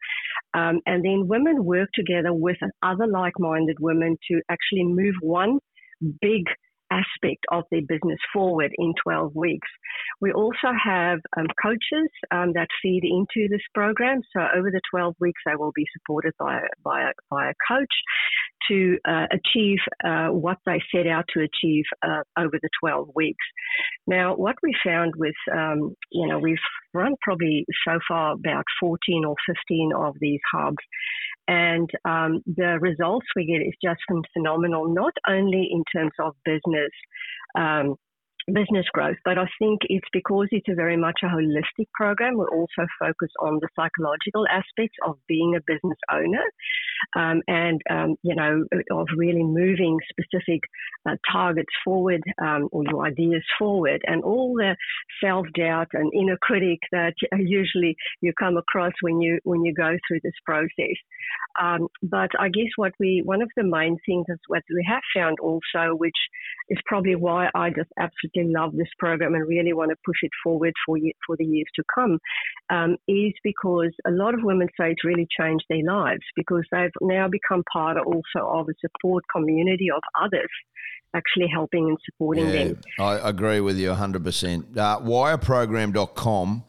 Um, 0.54 0.80
and 0.86 1.04
then 1.04 1.28
women 1.28 1.66
work 1.66 1.90
together 1.94 2.34
with 2.34 2.58
other 2.82 3.08
like-minded 3.08 3.78
women 3.80 4.18
to 4.32 4.42
actually 4.50 4.84
move 4.86 5.16
one 5.22 5.60
big 6.22 6.44
aspect 6.96 7.46
of 7.52 7.64
their 7.72 7.82
business 7.82 8.20
forward 8.32 8.72
in 8.78 8.94
12 9.04 9.36
weeks. 9.36 9.68
We 10.22 10.32
also 10.32 10.72
have 10.84 11.20
um, 11.38 11.48
coaches 11.62 12.10
um, 12.32 12.54
that 12.54 12.68
feed 12.82 13.04
into 13.04 13.48
this 13.50 13.62
program. 13.74 14.22
So 14.36 14.42
over 14.56 14.72
the 14.72 14.82
12 14.92 15.16
weeks, 15.20 15.42
they 15.46 15.56
will 15.56 15.74
be 15.76 15.86
supported 15.98 16.34
by, 16.40 16.62
by, 16.84 17.02
a, 17.02 17.12
by 17.30 17.50
a 17.50 17.54
coach 17.68 17.94
to 18.70 18.98
uh, 19.08 19.26
achieve 19.32 19.78
uh, 20.04 20.30
what 20.30 20.58
they 20.66 20.82
set 20.94 21.08
out 21.08 21.26
to 21.34 21.42
achieve 21.42 21.84
uh, 22.02 22.22
over 22.38 22.58
the 22.62 22.70
12 22.82 23.10
weeks. 23.16 23.44
Now, 24.08 24.36
what 24.36 24.56
we 24.64 24.74
found 24.84 25.14
with, 25.18 25.36
um, 25.54 25.96
you 26.12 26.28
know, 26.28 26.40
we've 26.40 26.58
run 26.94 27.16
probably 27.22 27.66
so 27.88 28.00
far 28.08 28.34
about 28.34 28.64
14 28.80 29.26
or 29.26 29.36
15 29.48 29.92
of 29.96 30.16
these 30.20 30.40
hubs, 30.54 30.78
and 31.48 31.90
um, 32.06 32.42
the 32.46 32.78
results 32.80 33.28
we 33.36 33.46
get 33.46 33.62
is 33.62 33.74
just 33.84 34.02
phenomenal, 34.34 34.94
not 34.94 35.14
only 35.28 35.70
in 35.72 35.84
terms 35.94 36.14
of 36.20 36.34
business. 36.44 36.92
Um, 37.58 37.96
business 38.48 38.86
growth, 38.94 39.18
but 39.26 39.38
I 39.38 39.46
think 39.60 39.82
it's 39.90 40.08
because 40.14 40.48
it's 40.52 40.68
a 40.70 40.76
very 40.76 40.98
much 40.98 41.22
a 41.24 41.28
holistic 41.28 41.88
program. 41.94 42.38
We 42.38 42.46
also 42.46 42.86
focus 43.00 43.30
on 43.40 43.60
the 43.60 43.68
psychological 43.76 44.46
aspects 44.48 44.98
of 45.06 45.18
being 45.28 45.56
a 45.56 45.62
business 45.66 45.98
owner, 46.12 46.44
um, 47.16 47.42
and 47.48 47.82
um, 47.90 48.16
you 48.22 48.36
know 48.36 48.66
of 48.92 49.08
really 49.18 49.44
moving 49.44 49.98
specific 50.10 50.62
uh, 51.08 51.16
targets 51.32 51.74
forward 51.84 52.22
um, 52.42 52.70
or 52.72 52.84
your 52.90 53.06
ideas 53.06 53.44
forward, 53.58 54.02
and 54.06 54.24
all 54.24 54.54
the 54.56 54.76
self 55.24 55.48
doubt 55.56 55.88
and 55.94 56.12
inner 56.14 56.38
critic 56.42 56.80
that 56.92 57.14
usually 57.38 57.96
you 58.22 58.32
come 58.38 58.58
across 58.58 58.94
when 59.02 59.22
you 59.22 59.40
when 59.44 59.64
you 59.64 59.74
go 59.74 59.98
through 60.08 60.20
this 60.24 60.34
process. 60.46 60.98
Um, 61.60 61.88
but 62.04 62.30
I 62.40 62.50
guess 62.50 62.70
what 62.76 62.94
we 63.00 63.22
one 63.26 63.42
of 63.42 63.50
the 63.58 63.64
main 63.64 63.98
things 64.06 64.26
is 64.30 64.40
what 64.48 64.64
we 64.70 64.86
have 64.88 65.04
found 65.16 65.40
also, 65.40 65.96
which 65.96 66.18
is 66.70 66.78
probably 66.86 67.16
why 67.16 67.50
I 67.56 67.70
just 67.70 67.90
absolutely 68.00 68.35
love 68.44 68.74
this 68.74 68.88
program 69.00 69.36
and 69.36 69.48
really 69.48 69.74
want 69.74 69.92
to 69.92 69.96
push 70.06 70.18
it 70.22 70.32
forward 70.44 70.74
for 70.86 70.98
for 71.26 71.36
the 71.38 71.46
years 71.46 71.68
to 71.76 71.84
come, 71.94 72.20
um, 72.70 72.98
is 73.08 73.34
because 73.44 73.92
a 74.06 74.12
lot 74.12 74.34
of 74.34 74.42
women 74.44 74.68
say 74.80 74.92
it's 74.92 75.04
really 75.04 75.28
changed 75.40 75.66
their 75.70 75.84
lives 75.84 76.24
because 76.36 76.64
they've 76.72 76.92
now 77.02 77.28
become 77.28 77.64
part 77.72 77.98
also 77.98 78.48
of 78.48 78.68
a 78.70 78.74
support 78.82 79.24
community 79.34 79.88
of 79.90 80.02
others 80.22 80.50
actually 81.14 81.48
helping 81.48 81.86
and 81.86 81.98
supporting 82.06 82.50
yeah, 82.50 82.64
them. 82.66 82.82
I 83.00 83.30
agree 83.30 83.62
with 83.62 83.78
you 83.78 83.90
100%. 83.90 84.78
Uh, 84.78 85.00
wireprogram.com 85.00 86.64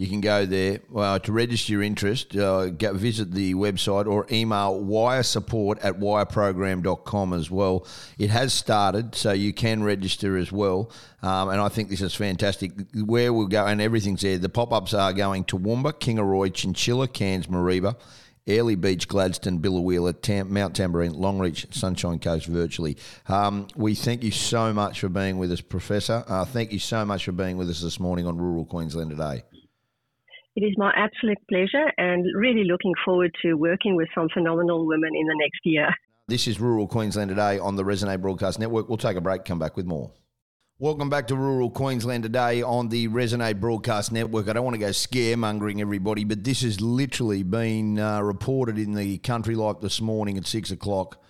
you 0.00 0.06
can 0.06 0.22
go 0.22 0.46
there 0.46 0.80
uh, 0.96 1.18
to 1.18 1.30
register 1.30 1.72
your 1.72 1.82
interest, 1.82 2.34
uh, 2.34 2.70
get, 2.70 2.94
visit 2.94 3.32
the 3.32 3.52
website 3.52 4.06
or 4.06 4.26
email 4.32 4.82
wiresupport 4.82 5.78
at 5.82 6.00
wireprogram.com 6.00 7.34
as 7.34 7.50
well. 7.50 7.86
It 8.18 8.30
has 8.30 8.54
started, 8.54 9.14
so 9.14 9.32
you 9.32 9.52
can 9.52 9.82
register 9.82 10.38
as 10.38 10.50
well. 10.50 10.90
Um, 11.20 11.50
and 11.50 11.60
I 11.60 11.68
think 11.68 11.90
this 11.90 12.00
is 12.00 12.14
fantastic. 12.14 12.72
Where 12.94 13.30
we'll 13.34 13.48
go, 13.48 13.66
and 13.66 13.78
everything's 13.78 14.22
there. 14.22 14.38
The 14.38 14.48
pop 14.48 14.72
ups 14.72 14.94
are 14.94 15.12
going 15.12 15.44
to 15.44 15.58
Toowoomba, 15.58 15.92
Kingaroy, 15.92 16.54
Chinchilla, 16.54 17.06
Cairns, 17.06 17.48
Mareeba. 17.48 17.94
Airlie 18.46 18.74
Beach, 18.74 19.06
Gladstone, 19.06 19.60
Biloela, 19.60 20.18
Tam- 20.18 20.52
Mount 20.52 20.74
Tamborine, 20.74 21.14
Longreach, 21.14 21.72
Sunshine 21.74 22.18
Coast 22.18 22.46
virtually. 22.46 22.96
Um, 23.28 23.68
we 23.76 23.94
thank 23.94 24.24
you 24.24 24.30
so 24.30 24.72
much 24.72 25.00
for 25.00 25.10
being 25.10 25.36
with 25.36 25.52
us, 25.52 25.60
Professor. 25.60 26.24
Uh, 26.26 26.46
thank 26.46 26.72
you 26.72 26.78
so 26.78 27.04
much 27.04 27.26
for 27.26 27.32
being 27.32 27.58
with 27.58 27.68
us 27.68 27.82
this 27.82 28.00
morning 28.00 28.26
on 28.26 28.38
Rural 28.38 28.64
Queensland 28.64 29.10
Today. 29.10 29.44
It 30.56 30.62
is 30.62 30.74
my 30.76 30.92
absolute 30.96 31.38
pleasure 31.48 31.92
and 31.96 32.26
really 32.34 32.64
looking 32.64 32.92
forward 33.04 33.32
to 33.42 33.54
working 33.54 33.94
with 33.94 34.08
some 34.12 34.28
phenomenal 34.34 34.84
women 34.84 35.10
in 35.14 35.26
the 35.26 35.36
next 35.36 35.60
year. 35.62 35.88
This 36.26 36.48
is 36.48 36.58
Rural 36.58 36.88
Queensland 36.88 37.28
Today 37.28 37.60
on 37.60 37.76
the 37.76 37.84
Resonate 37.84 38.20
Broadcast 38.20 38.58
Network. 38.58 38.88
We'll 38.88 38.98
take 38.98 39.16
a 39.16 39.20
break, 39.20 39.44
come 39.44 39.60
back 39.60 39.76
with 39.76 39.86
more. 39.86 40.10
Welcome 40.80 41.08
back 41.08 41.28
to 41.28 41.36
Rural 41.36 41.70
Queensland 41.70 42.24
today 42.24 42.62
on 42.62 42.88
the 42.88 43.06
Resonate 43.08 43.60
Broadcast 43.60 44.10
Network. 44.10 44.48
I 44.48 44.54
don't 44.54 44.64
want 44.64 44.74
to 44.74 44.80
go 44.80 44.88
scaremongering 44.88 45.80
everybody, 45.80 46.24
but 46.24 46.42
this 46.42 46.62
has 46.62 46.80
literally 46.80 47.44
been 47.44 48.00
uh, 48.00 48.20
reported 48.20 48.76
in 48.76 48.94
the 48.94 49.18
Country 49.18 49.54
Life 49.54 49.76
this 49.80 50.00
morning 50.00 50.36
at 50.36 50.48
six 50.48 50.72
o'clock 50.72 51.22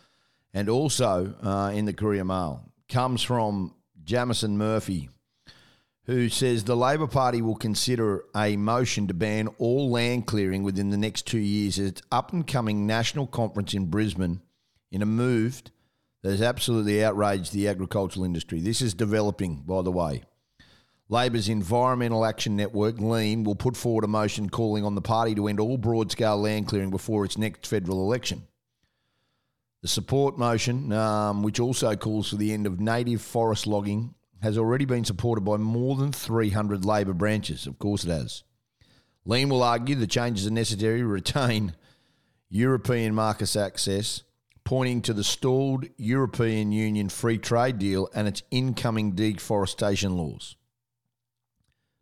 and 0.55 0.71
also 0.71 1.35
uh, 1.43 1.73
in 1.75 1.85
the 1.85 1.93
Courier 1.93 2.25
Mail. 2.25 2.73
Comes 2.89 3.23
from 3.23 3.75
Jamison 4.03 4.57
Murphy, 4.57 5.11
who 6.11 6.29
says 6.29 6.65
the 6.65 6.77
Labor 6.77 7.07
Party 7.07 7.41
will 7.41 7.55
consider 7.55 8.25
a 8.35 8.57
motion 8.57 9.07
to 9.07 9.15
ban 9.15 9.47
all 9.59 9.93
land 9.93 10.27
clearing 10.27 10.65
within 10.65 10.91
the 10.91 10.97
next 10.97 11.25
two 11.25 11.39
years 11.39 11.79
at 11.79 11.87
its 11.87 12.03
up 12.11 12.33
and 12.33 12.49
coming 12.49 12.85
national 12.85 13.29
conference 13.29 13.75
in 13.75 13.87
Brisbane 13.87 14.41
in 14.91 15.03
a 15.03 15.07
move 15.07 15.63
that 16.23 16.31
has 16.31 16.43
absolutely 16.43 17.05
outraged 17.05 17.53
the 17.53 17.69
agricultural 17.69 18.25
industry. 18.25 18.61
This 18.61 18.83
is 18.83 18.93
developing, 18.93 19.63
by 19.65 19.83
the 19.83 19.93
way. 19.93 20.25
Labor's 21.09 21.49
Environmental 21.49 22.25
Action 22.25 22.57
Network, 22.57 22.99
LEAN, 22.99 23.45
will 23.45 23.55
put 23.55 23.77
forward 23.77 24.03
a 24.03 24.09
motion 24.09 24.51
calling 24.51 24.85
on 24.85 24.97
the 24.97 25.01
party 25.01 25.37
to 25.37 25.47
end 25.47 25.61
all 25.61 25.79
broad 25.79 26.11
scale 26.11 26.39
land 26.39 26.67
clearing 26.67 26.91
before 26.91 27.25
its 27.25 27.39
next 27.39 27.69
federal 27.69 28.03
election. 28.03 28.43
The 29.83 29.89
support 29.89 30.37
motion, 30.37 30.91
um, 30.93 31.45
which 31.45 31.61
also 31.61 31.95
calls 31.95 32.31
for 32.31 32.37
the 32.37 32.53
end 32.53 32.67
of 32.67 32.81
native 32.81 33.23
forest 33.23 33.69
logging 33.69 34.17
has 34.43 34.57
already 34.57 34.85
been 34.85 35.05
supported 35.05 35.43
by 35.43 35.57
more 35.57 35.97
than 35.97 36.13
300 36.13 36.85
Labor 36.85 37.13
branches. 37.13 37.67
Of 37.67 37.79
course, 37.79 38.05
it 38.05 38.11
has. 38.11 38.43
Lean 39.25 39.51
will 39.51 39.63
argue 39.63 39.95
the 39.95 40.07
changes 40.07 40.47
are 40.47 40.51
necessary 40.51 41.01
to 41.01 41.07
retain 41.07 41.75
European 42.49 43.15
market 43.15 43.55
access, 43.55 44.23
pointing 44.65 45.03
to 45.03 45.13
the 45.13 45.25
stalled 45.25 45.87
European 45.97 46.73
Union 46.73 47.09
free 47.09 47.39
trade 47.39 47.79
deal 47.79 48.09
and 48.15 48.27
its 48.27 48.43
incoming 48.51 49.13
deforestation 49.13 50.17
laws. 50.17 50.57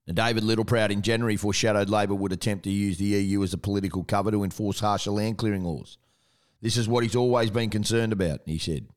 Now, 0.06 0.14
David 0.14 0.44
Littleproud 0.44 0.90
in 0.90 1.02
January 1.02 1.36
foreshadowed 1.36 1.90
Labor 1.90 2.14
would 2.14 2.32
attempt 2.32 2.64
to 2.64 2.70
use 2.70 2.96
the 2.96 3.04
EU 3.04 3.42
as 3.42 3.52
a 3.52 3.58
political 3.58 4.04
cover 4.04 4.30
to 4.30 4.44
enforce 4.44 4.80
harsher 4.80 5.10
land 5.10 5.36
clearing 5.36 5.64
laws. 5.64 5.98
This 6.62 6.76
is 6.76 6.88
what 6.88 7.02
he's 7.02 7.16
always 7.16 7.50
been 7.50 7.68
concerned 7.68 8.12
about, 8.12 8.40
he 8.46 8.58
said. 8.58 8.88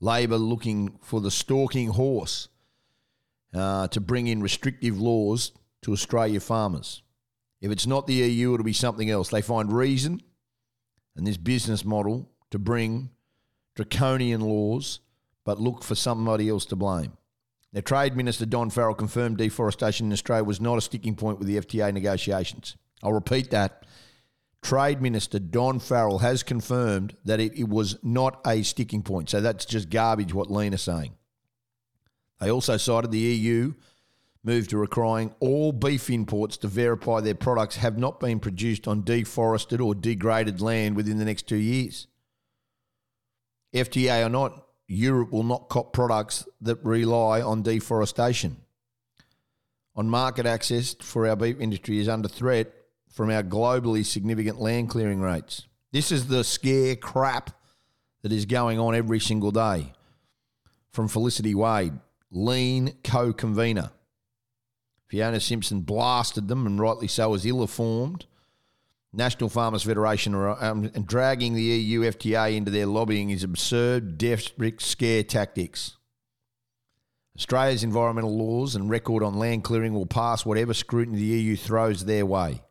Labor 0.00 0.38
looking 0.38 0.98
for 1.02 1.20
the 1.20 1.30
stalking 1.30 1.90
horse 1.90 2.48
uh, 3.54 3.88
to 3.88 4.00
bring 4.00 4.26
in 4.26 4.42
restrictive 4.42 5.00
laws 5.00 5.52
to 5.82 5.92
Australia 5.92 6.40
farmers. 6.40 7.02
If 7.60 7.70
it's 7.70 7.86
not 7.86 8.06
the 8.06 8.14
EU, 8.14 8.54
it'll 8.54 8.64
be 8.64 8.72
something 8.72 9.10
else. 9.10 9.28
They 9.28 9.42
find 9.42 9.72
reason 9.72 10.22
and 11.16 11.26
this 11.26 11.36
business 11.36 11.84
model 11.84 12.30
to 12.50 12.58
bring 12.58 13.10
draconian 13.74 14.40
laws, 14.40 15.00
but 15.44 15.60
look 15.60 15.82
for 15.84 15.94
somebody 15.94 16.48
else 16.48 16.64
to 16.66 16.76
blame. 16.76 17.12
Now, 17.72 17.80
Trade 17.80 18.16
Minister 18.16 18.46
Don 18.46 18.70
Farrell 18.70 18.94
confirmed 18.94 19.38
deforestation 19.38 20.06
in 20.06 20.12
Australia 20.12 20.44
was 20.44 20.60
not 20.60 20.78
a 20.78 20.80
sticking 20.80 21.14
point 21.14 21.38
with 21.38 21.46
the 21.46 21.58
FTA 21.58 21.92
negotiations. 21.92 22.76
I'll 23.02 23.12
repeat 23.12 23.50
that. 23.50 23.84
Trade 24.62 25.00
Minister 25.00 25.38
Don 25.38 25.78
Farrell 25.78 26.18
has 26.18 26.42
confirmed 26.42 27.16
that 27.24 27.40
it, 27.40 27.58
it 27.58 27.68
was 27.68 27.98
not 28.02 28.40
a 28.46 28.62
sticking 28.62 29.02
point. 29.02 29.30
So 29.30 29.40
that's 29.40 29.64
just 29.64 29.88
garbage 29.88 30.34
what 30.34 30.50
Lean's 30.50 30.82
saying. 30.82 31.14
They 32.40 32.50
also 32.50 32.76
cited 32.76 33.10
the 33.10 33.18
EU 33.18 33.74
move 34.42 34.68
to 34.68 34.78
requiring 34.78 35.34
all 35.40 35.72
beef 35.72 36.08
imports 36.08 36.56
to 36.58 36.66
verify 36.66 37.20
their 37.20 37.34
products 37.34 37.76
have 37.76 37.98
not 37.98 38.20
been 38.20 38.40
produced 38.40 38.88
on 38.88 39.02
deforested 39.02 39.80
or 39.80 39.94
degraded 39.94 40.60
land 40.60 40.96
within 40.96 41.18
the 41.18 41.24
next 41.24 41.46
two 41.46 41.56
years. 41.56 42.06
FTA 43.74 44.26
or 44.26 44.28
not, 44.28 44.66
Europe 44.88 45.30
will 45.30 45.44
not 45.44 45.68
cop 45.68 45.92
products 45.92 46.48
that 46.60 46.82
rely 46.84 47.40
on 47.40 47.62
deforestation. 47.62 48.56
On 49.94 50.08
market 50.08 50.46
access 50.46 50.94
for 50.94 51.28
our 51.28 51.36
beef 51.36 51.60
industry 51.60 51.98
is 51.98 52.08
under 52.08 52.28
threat 52.28 52.72
from 53.08 53.30
our 53.30 53.42
globally 53.42 54.04
significant 54.04 54.60
land 54.60 54.88
clearing 54.88 55.20
rates. 55.20 55.66
This 55.92 56.10
is 56.10 56.26
the 56.26 56.42
scare 56.42 56.96
crap 56.96 57.50
that 58.22 58.32
is 58.32 58.46
going 58.46 58.78
on 58.78 58.94
every 58.94 59.20
single 59.20 59.50
day. 59.50 59.92
From 60.92 61.06
Felicity 61.06 61.54
Wade, 61.54 61.92
lean 62.30 62.94
co 63.04 63.32
convenor. 63.32 63.90
Fiona 65.08 65.40
Simson 65.40 65.80
blasted 65.80 66.48
them, 66.48 66.66
and 66.66 66.78
rightly 66.78 67.08
so, 67.08 67.34
as 67.34 67.44
ill 67.44 67.62
informed. 67.62 68.26
National 69.12 69.50
Farmers 69.50 69.82
Federation 69.82 70.34
are, 70.36 70.62
um, 70.62 70.88
and 70.94 71.06
dragging 71.06 71.54
the 71.54 71.62
EU 71.62 72.02
FTA 72.02 72.54
into 72.54 72.70
their 72.70 72.86
lobbying 72.86 73.30
is 73.30 73.42
absurd, 73.42 74.18
desperate 74.18 74.80
scare 74.80 75.24
tactics. 75.24 75.96
Australia's 77.36 77.82
environmental 77.82 78.36
laws 78.36 78.76
and 78.76 78.88
record 78.88 79.22
on 79.24 79.34
land 79.34 79.64
clearing 79.64 79.94
will 79.94 80.06
pass 80.06 80.46
whatever 80.46 80.74
scrutiny 80.74 81.18
the 81.18 81.24
EU 81.24 81.56
throws 81.56 82.04
their 82.04 82.24
way. 82.24 82.62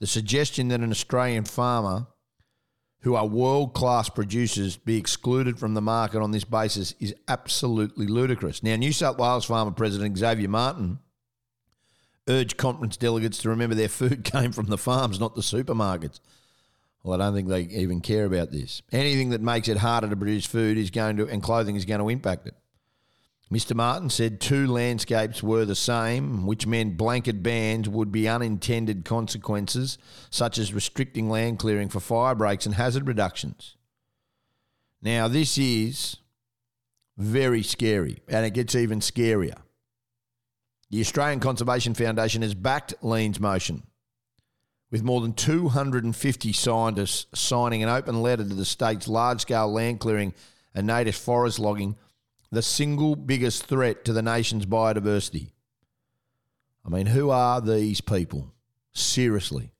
The 0.00 0.06
suggestion 0.06 0.68
that 0.68 0.80
an 0.80 0.90
Australian 0.90 1.44
farmer 1.44 2.06
who 3.00 3.14
are 3.14 3.26
world 3.26 3.74
class 3.74 4.08
producers 4.08 4.76
be 4.76 4.96
excluded 4.96 5.58
from 5.58 5.74
the 5.74 5.80
market 5.80 6.20
on 6.20 6.32
this 6.32 6.44
basis 6.44 6.94
is 6.98 7.14
absolutely 7.28 8.06
ludicrous. 8.06 8.62
Now, 8.62 8.76
New 8.76 8.92
South 8.92 9.18
Wales 9.18 9.44
Farmer 9.44 9.70
President 9.70 10.18
Xavier 10.18 10.48
Martin 10.48 10.98
urged 12.28 12.56
conference 12.56 12.96
delegates 12.96 13.38
to 13.38 13.48
remember 13.48 13.74
their 13.74 13.88
food 13.88 14.24
came 14.32 14.52
from 14.52 14.66
the 14.66 14.78
farms, 14.78 15.20
not 15.20 15.34
the 15.34 15.40
supermarkets. 15.40 16.20
Well, 17.02 17.20
I 17.20 17.24
don't 17.24 17.34
think 17.34 17.48
they 17.48 17.62
even 17.80 18.00
care 18.00 18.24
about 18.24 18.50
this. 18.50 18.82
Anything 18.90 19.30
that 19.30 19.40
makes 19.40 19.68
it 19.68 19.78
harder 19.78 20.08
to 20.08 20.16
produce 20.16 20.44
food 20.44 20.76
is 20.76 20.90
going 20.90 21.16
to, 21.18 21.28
and 21.28 21.42
clothing 21.42 21.76
is 21.76 21.84
going 21.84 22.00
to 22.00 22.08
impact 22.08 22.48
it. 22.48 22.54
Mr. 23.52 23.74
Martin 23.74 24.10
said 24.10 24.40
two 24.40 24.66
landscapes 24.66 25.42
were 25.42 25.64
the 25.64 25.74
same, 25.74 26.46
which 26.46 26.66
meant 26.66 26.98
blanket 26.98 27.42
bans 27.42 27.88
would 27.88 28.12
be 28.12 28.28
unintended 28.28 29.06
consequences, 29.06 29.96
such 30.28 30.58
as 30.58 30.74
restricting 30.74 31.30
land 31.30 31.58
clearing 31.58 31.88
for 31.88 32.00
fire 32.00 32.34
breaks 32.34 32.66
and 32.66 32.74
hazard 32.74 33.06
reductions. 33.06 33.76
Now, 35.00 35.28
this 35.28 35.56
is 35.56 36.16
very 37.16 37.62
scary, 37.62 38.20
and 38.28 38.44
it 38.44 38.52
gets 38.52 38.74
even 38.74 39.00
scarier. 39.00 39.56
The 40.90 41.00
Australian 41.00 41.40
Conservation 41.40 41.94
Foundation 41.94 42.42
has 42.42 42.54
backed 42.54 42.94
Lean's 43.02 43.40
motion, 43.40 43.84
with 44.90 45.02
more 45.02 45.22
than 45.22 45.32
250 45.32 46.52
scientists 46.52 47.26
signing 47.38 47.82
an 47.82 47.88
open 47.88 48.20
letter 48.20 48.44
to 48.44 48.54
the 48.54 48.64
state's 48.66 49.08
large 49.08 49.40
scale 49.40 49.72
land 49.72 50.00
clearing 50.00 50.34
and 50.74 50.86
native 50.86 51.16
forest 51.16 51.58
logging 51.58 51.96
the 52.50 52.62
single 52.62 53.16
biggest 53.16 53.66
threat 53.66 54.04
to 54.04 54.12
the 54.12 54.22
nation's 54.22 54.66
biodiversity. 54.66 55.50
I 56.84 56.88
mean, 56.88 57.06
who 57.06 57.30
are 57.30 57.60
these 57.60 58.00
people? 58.00 58.52
Seriously. 58.92 59.72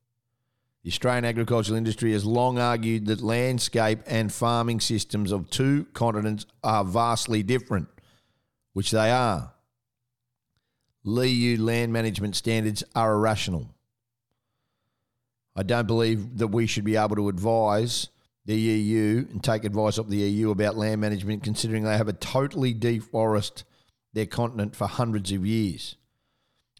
The 0.84 0.90
Australian 0.90 1.24
agricultural 1.24 1.76
industry 1.76 2.12
has 2.12 2.24
long 2.24 2.58
argued 2.58 3.06
that 3.06 3.20
landscape 3.20 4.00
and 4.06 4.32
farming 4.32 4.80
systems 4.80 5.32
of 5.32 5.50
two 5.50 5.86
continents 5.92 6.46
are 6.62 6.84
vastly 6.84 7.42
different, 7.42 7.88
which 8.74 8.90
they 8.90 9.10
are. 9.10 9.52
EU 11.04 11.62
land 11.62 11.92
management 11.92 12.36
standards 12.36 12.84
are 12.94 13.14
irrational. 13.14 13.74
I 15.56 15.62
don't 15.62 15.86
believe 15.86 16.38
that 16.38 16.48
we 16.48 16.66
should 16.66 16.84
be 16.84 16.96
able 16.96 17.16
to 17.16 17.28
advise 17.28 18.08
the 18.48 18.56
EU 18.56 19.26
and 19.30 19.44
take 19.44 19.64
advice 19.64 19.98
off 19.98 20.08
the 20.08 20.16
EU 20.16 20.50
about 20.50 20.74
land 20.74 21.02
management, 21.02 21.42
considering 21.44 21.84
they 21.84 21.98
have 21.98 22.08
a 22.08 22.14
totally 22.14 22.72
deforested 22.72 23.66
their 24.14 24.24
continent 24.24 24.74
for 24.74 24.86
hundreds 24.86 25.30
of 25.32 25.44
years. 25.44 25.96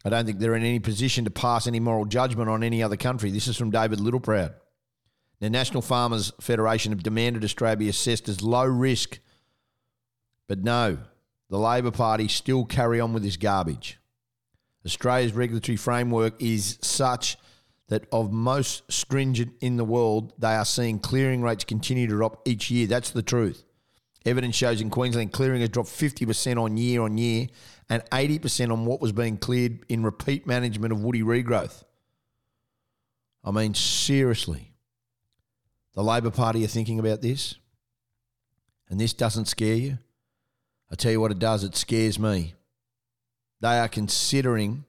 I 0.03 0.09
don't 0.09 0.25
think 0.25 0.39
they're 0.39 0.55
in 0.55 0.63
any 0.63 0.79
position 0.79 1.25
to 1.25 1.29
pass 1.29 1.67
any 1.67 1.79
moral 1.79 2.05
judgment 2.05 2.49
on 2.49 2.63
any 2.63 2.81
other 2.81 2.97
country. 2.97 3.29
This 3.29 3.47
is 3.47 3.55
from 3.55 3.69
David 3.69 3.99
Littleproud. 3.99 4.55
The 5.41 5.49
National 5.51 5.83
Farmers 5.83 6.33
Federation 6.41 6.91
have 6.91 7.03
demanded 7.03 7.43
Australia 7.43 7.77
be 7.77 7.89
assessed 7.89 8.27
as 8.27 8.41
low 8.41 8.65
risk, 8.65 9.19
but 10.47 10.63
no, 10.63 10.97
the 11.51 11.59
Labor 11.59 11.91
Party 11.91 12.27
still 12.27 12.65
carry 12.65 12.99
on 12.99 13.13
with 13.13 13.21
this 13.21 13.37
garbage. 13.37 13.99
Australia's 14.87 15.33
regulatory 15.33 15.75
framework 15.75 16.41
is 16.41 16.79
such 16.81 17.37
that 17.89 18.05
of 18.11 18.31
most 18.31 18.89
stringent 18.91 19.53
in 19.61 19.77
the 19.77 19.83
world, 19.83 20.33
they 20.37 20.55
are 20.55 20.65
seeing 20.65 20.99
clearing 20.99 21.41
rates 21.41 21.63
continue 21.63 22.07
to 22.07 22.13
drop 22.13 22.41
each 22.47 22.71
year. 22.71 22.87
That's 22.87 23.11
the 23.11 23.21
truth. 23.21 23.63
Evidence 24.25 24.55
shows 24.55 24.81
in 24.81 24.89
Queensland 24.89 25.31
clearing 25.31 25.61
has 25.61 25.69
dropped 25.69 25.89
50% 25.89 26.61
on 26.61 26.77
year 26.77 27.01
on 27.01 27.17
year 27.17 27.47
and 27.89 28.03
80% 28.11 28.71
on 28.71 28.85
what 28.85 29.01
was 29.01 29.11
being 29.11 29.37
cleared 29.37 29.79
in 29.89 30.03
repeat 30.03 30.45
management 30.45 30.93
of 30.93 31.01
woody 31.01 31.21
regrowth. 31.21 31.83
I 33.43 33.51
mean, 33.51 33.73
seriously, 33.73 34.73
the 35.95 36.03
Labor 36.03 36.29
Party 36.29 36.63
are 36.63 36.67
thinking 36.67 36.99
about 36.99 37.21
this, 37.21 37.55
and 38.89 38.99
this 38.99 39.13
doesn't 39.13 39.45
scare 39.45 39.75
you. 39.75 39.97
I 40.91 40.95
tell 40.95 41.11
you 41.11 41.21
what, 41.21 41.31
it 41.31 41.39
does, 41.39 41.63
it 41.63 41.75
scares 41.75 42.19
me. 42.19 42.53
They 43.61 43.79
are 43.79 43.87
considering 43.87 44.85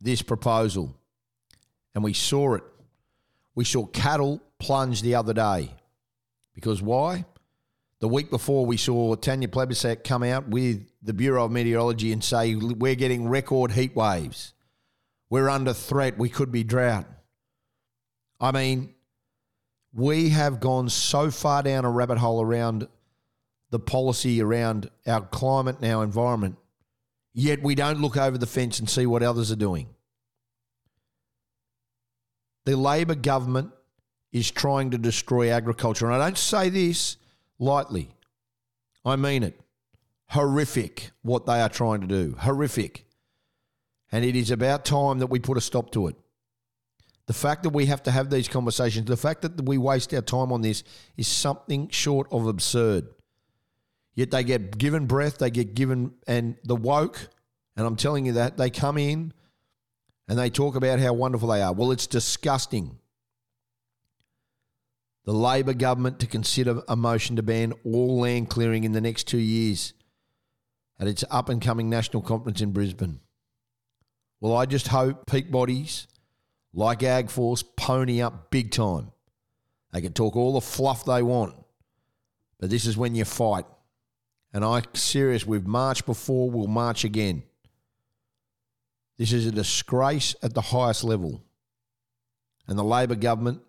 this 0.00 0.22
proposal, 0.22 0.94
and 1.94 2.04
we 2.04 2.12
saw 2.12 2.54
it. 2.54 2.62
We 3.54 3.64
saw 3.64 3.86
cattle 3.86 4.40
plunge 4.58 5.02
the 5.02 5.14
other 5.14 5.34
day. 5.34 5.74
Because 6.54 6.82
why? 6.82 7.24
The 8.00 8.08
week 8.08 8.30
before, 8.30 8.64
we 8.64 8.76
saw 8.76 9.14
Tanya 9.14 9.48
Plibersek 9.48 10.04
come 10.04 10.22
out 10.22 10.48
with 10.48 10.86
the 11.02 11.12
Bureau 11.12 11.44
of 11.44 11.50
Meteorology 11.52 12.12
and 12.12 12.24
say, 12.24 12.54
We're 12.54 12.94
getting 12.94 13.28
record 13.28 13.72
heat 13.72 13.94
waves. 13.94 14.54
We're 15.28 15.48
under 15.48 15.72
threat. 15.72 16.18
We 16.18 16.28
could 16.28 16.50
be 16.50 16.64
drought. 16.64 17.06
I 18.40 18.52
mean, 18.52 18.94
we 19.92 20.30
have 20.30 20.60
gone 20.60 20.88
so 20.88 21.30
far 21.30 21.62
down 21.62 21.84
a 21.84 21.90
rabbit 21.90 22.18
hole 22.18 22.40
around 22.40 22.88
the 23.70 23.78
policy 23.78 24.42
around 24.42 24.90
our 25.06 25.22
climate 25.22 25.76
and 25.80 25.92
our 25.92 26.02
environment, 26.04 26.56
yet 27.32 27.62
we 27.62 27.74
don't 27.74 28.00
look 28.00 28.16
over 28.16 28.36
the 28.36 28.46
fence 28.46 28.80
and 28.80 28.90
see 28.90 29.06
what 29.06 29.22
others 29.22 29.50
are 29.52 29.56
doing. 29.56 29.88
The 32.64 32.76
Labor 32.76 33.14
government 33.14 33.72
is 34.32 34.50
trying 34.50 34.90
to 34.92 34.98
destroy 34.98 35.50
agriculture. 35.50 36.06
And 36.06 36.14
I 36.14 36.26
don't 36.26 36.38
say 36.38 36.68
this 36.68 37.16
lightly. 37.58 38.10
I 39.04 39.16
mean 39.16 39.42
it. 39.42 39.58
Horrific 40.28 41.10
what 41.22 41.46
they 41.46 41.60
are 41.60 41.68
trying 41.68 42.00
to 42.02 42.06
do. 42.06 42.36
Horrific. 42.38 43.04
And 44.12 44.24
it 44.24 44.36
is 44.36 44.50
about 44.50 44.84
time 44.84 45.18
that 45.18 45.28
we 45.28 45.38
put 45.38 45.56
a 45.56 45.60
stop 45.60 45.90
to 45.92 46.08
it. 46.08 46.16
The 47.26 47.32
fact 47.32 47.62
that 47.62 47.70
we 47.70 47.86
have 47.86 48.02
to 48.04 48.10
have 48.10 48.28
these 48.28 48.48
conversations, 48.48 49.06
the 49.06 49.16
fact 49.16 49.42
that 49.42 49.60
we 49.64 49.78
waste 49.78 50.12
our 50.14 50.20
time 50.20 50.52
on 50.52 50.62
this 50.62 50.82
is 51.16 51.28
something 51.28 51.88
short 51.88 52.26
of 52.32 52.46
absurd. 52.46 53.08
Yet 54.14 54.32
they 54.32 54.42
get 54.42 54.76
given 54.76 55.06
breath, 55.06 55.38
they 55.38 55.50
get 55.50 55.74
given, 55.74 56.14
and 56.26 56.56
the 56.64 56.74
woke, 56.74 57.28
and 57.76 57.86
I'm 57.86 57.96
telling 57.96 58.26
you 58.26 58.32
that, 58.32 58.56
they 58.56 58.68
come 58.68 58.98
in 58.98 59.32
and 60.30 60.38
they 60.38 60.48
talk 60.48 60.76
about 60.76 61.00
how 61.00 61.12
wonderful 61.12 61.48
they 61.48 61.60
are. 61.60 61.72
Well, 61.72 61.90
it's 61.90 62.06
disgusting 62.06 63.00
the 65.24 65.32
Labor 65.32 65.74
government 65.74 66.20
to 66.20 66.28
consider 66.28 66.82
a 66.86 66.94
motion 66.94 67.34
to 67.34 67.42
ban 67.42 67.72
all 67.84 68.20
land 68.20 68.48
clearing 68.48 68.84
in 68.84 68.92
the 68.92 69.00
next 69.00 69.24
two 69.26 69.38
years 69.38 69.92
at 71.00 71.08
its 71.08 71.24
up 71.32 71.48
and 71.48 71.60
coming 71.60 71.90
national 71.90 72.22
conference 72.22 72.60
in 72.60 72.70
Brisbane. 72.70 73.18
Well, 74.38 74.56
I 74.56 74.66
just 74.66 74.86
hope 74.86 75.26
peak 75.26 75.50
bodies 75.50 76.06
like 76.72 77.00
AgForce 77.00 77.64
pony 77.76 78.22
up 78.22 78.52
big 78.52 78.70
time. 78.70 79.10
They 79.92 80.00
can 80.00 80.12
talk 80.12 80.36
all 80.36 80.52
the 80.52 80.60
fluff 80.60 81.04
they 81.04 81.24
want, 81.24 81.56
but 82.60 82.70
this 82.70 82.86
is 82.86 82.96
when 82.96 83.16
you 83.16 83.24
fight. 83.24 83.66
And 84.52 84.64
I'm 84.64 84.84
serious, 84.94 85.44
we've 85.44 85.66
marched 85.66 86.06
before, 86.06 86.48
we'll 86.52 86.68
march 86.68 87.02
again. 87.02 87.42
This 89.20 89.34
is 89.34 89.44
a 89.44 89.52
disgrace 89.52 90.34
at 90.42 90.54
the 90.54 90.62
highest 90.62 91.04
level. 91.04 91.42
And 92.66 92.78
the 92.78 92.82
Labor 92.82 93.16
government 93.16 93.60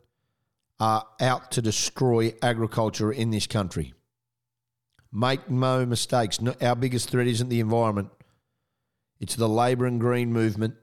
are 0.79 1.05
out 1.19 1.51
to 1.51 1.61
destroy 1.61 2.33
agriculture 2.41 3.11
in 3.11 3.31
this 3.31 3.47
country. 3.47 3.93
Make 5.11 5.49
no 5.49 5.85
mistakes, 5.85 6.39
our 6.61 6.77
biggest 6.77 7.09
threat 7.09 7.27
isn't 7.27 7.49
the 7.49 7.59
environment, 7.59 8.11
it's 9.19 9.35
the 9.35 9.49
labour 9.49 9.87
and 9.87 9.99
green 9.99 10.31
movement 10.31 10.75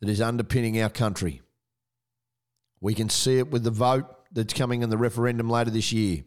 that 0.00 0.10
is 0.10 0.20
underpinning 0.20 0.78
our 0.82 0.90
country. 0.90 1.40
We 2.78 2.92
can 2.92 3.08
see 3.08 3.38
it 3.38 3.50
with 3.50 3.64
the 3.64 3.70
vote 3.70 4.04
that's 4.32 4.52
coming 4.52 4.82
in 4.82 4.90
the 4.90 4.98
referendum 4.98 5.48
later 5.48 5.70
this 5.70 5.94
year. 5.94 6.24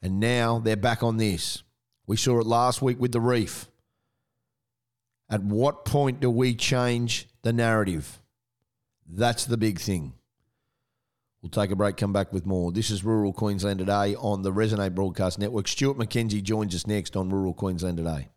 And 0.00 0.20
now 0.20 0.58
they're 0.58 0.76
back 0.76 1.02
on 1.02 1.18
this. 1.18 1.64
We 2.06 2.16
saw 2.16 2.40
it 2.40 2.46
last 2.46 2.80
week 2.80 2.98
with 2.98 3.12
the 3.12 3.20
reef. 3.20 3.68
At 5.32 5.42
what 5.42 5.86
point 5.86 6.20
do 6.20 6.28
we 6.28 6.54
change 6.54 7.26
the 7.40 7.54
narrative? 7.54 8.20
That's 9.08 9.46
the 9.46 9.56
big 9.56 9.80
thing. 9.80 10.12
We'll 11.40 11.48
take 11.48 11.70
a 11.70 11.76
break, 11.76 11.96
come 11.96 12.12
back 12.12 12.34
with 12.34 12.44
more. 12.44 12.70
This 12.70 12.90
is 12.90 13.02
Rural 13.02 13.32
Queensland 13.32 13.78
Today 13.78 14.14
on 14.14 14.42
the 14.42 14.52
Resonate 14.52 14.94
Broadcast 14.94 15.38
Network. 15.38 15.68
Stuart 15.68 15.96
McKenzie 15.96 16.42
joins 16.42 16.74
us 16.74 16.86
next 16.86 17.16
on 17.16 17.30
Rural 17.30 17.54
Queensland 17.54 17.96
Today. 17.96 18.28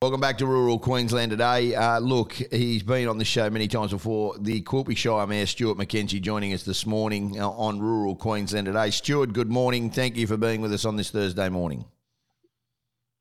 Welcome 0.00 0.20
back 0.20 0.38
to 0.38 0.46
Rural 0.46 0.78
Queensland 0.78 1.30
today. 1.30 1.74
Uh, 1.74 1.98
look, 1.98 2.32
he's 2.32 2.82
been 2.82 3.06
on 3.06 3.18
the 3.18 3.24
show 3.26 3.50
many 3.50 3.68
times 3.68 3.90
before. 3.90 4.36
The 4.38 4.62
Quilpie 4.62 4.96
Shire 4.96 5.26
Mayor, 5.26 5.44
Stuart 5.44 5.76
McKenzie, 5.76 6.22
joining 6.22 6.54
us 6.54 6.62
this 6.62 6.86
morning 6.86 7.38
uh, 7.38 7.50
on 7.50 7.80
Rural 7.80 8.16
Queensland 8.16 8.64
today. 8.64 8.90
Stuart, 8.90 9.34
good 9.34 9.50
morning. 9.50 9.90
Thank 9.90 10.16
you 10.16 10.26
for 10.26 10.38
being 10.38 10.62
with 10.62 10.72
us 10.72 10.86
on 10.86 10.96
this 10.96 11.10
Thursday 11.10 11.50
morning. 11.50 11.84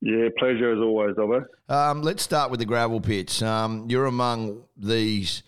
Yeah, 0.06 0.30
pleasure 0.38 0.72
as 0.72 0.78
always, 0.80 1.16
Dobbo. 1.16 1.48
Um, 1.68 2.04
let's 2.04 2.22
start 2.22 2.52
with 2.52 2.60
the 2.60 2.66
gravel 2.68 3.02
pits. 3.02 3.42
Um, 3.42 3.88
you're 3.90 4.06
among 4.06 4.62
these 4.78 5.42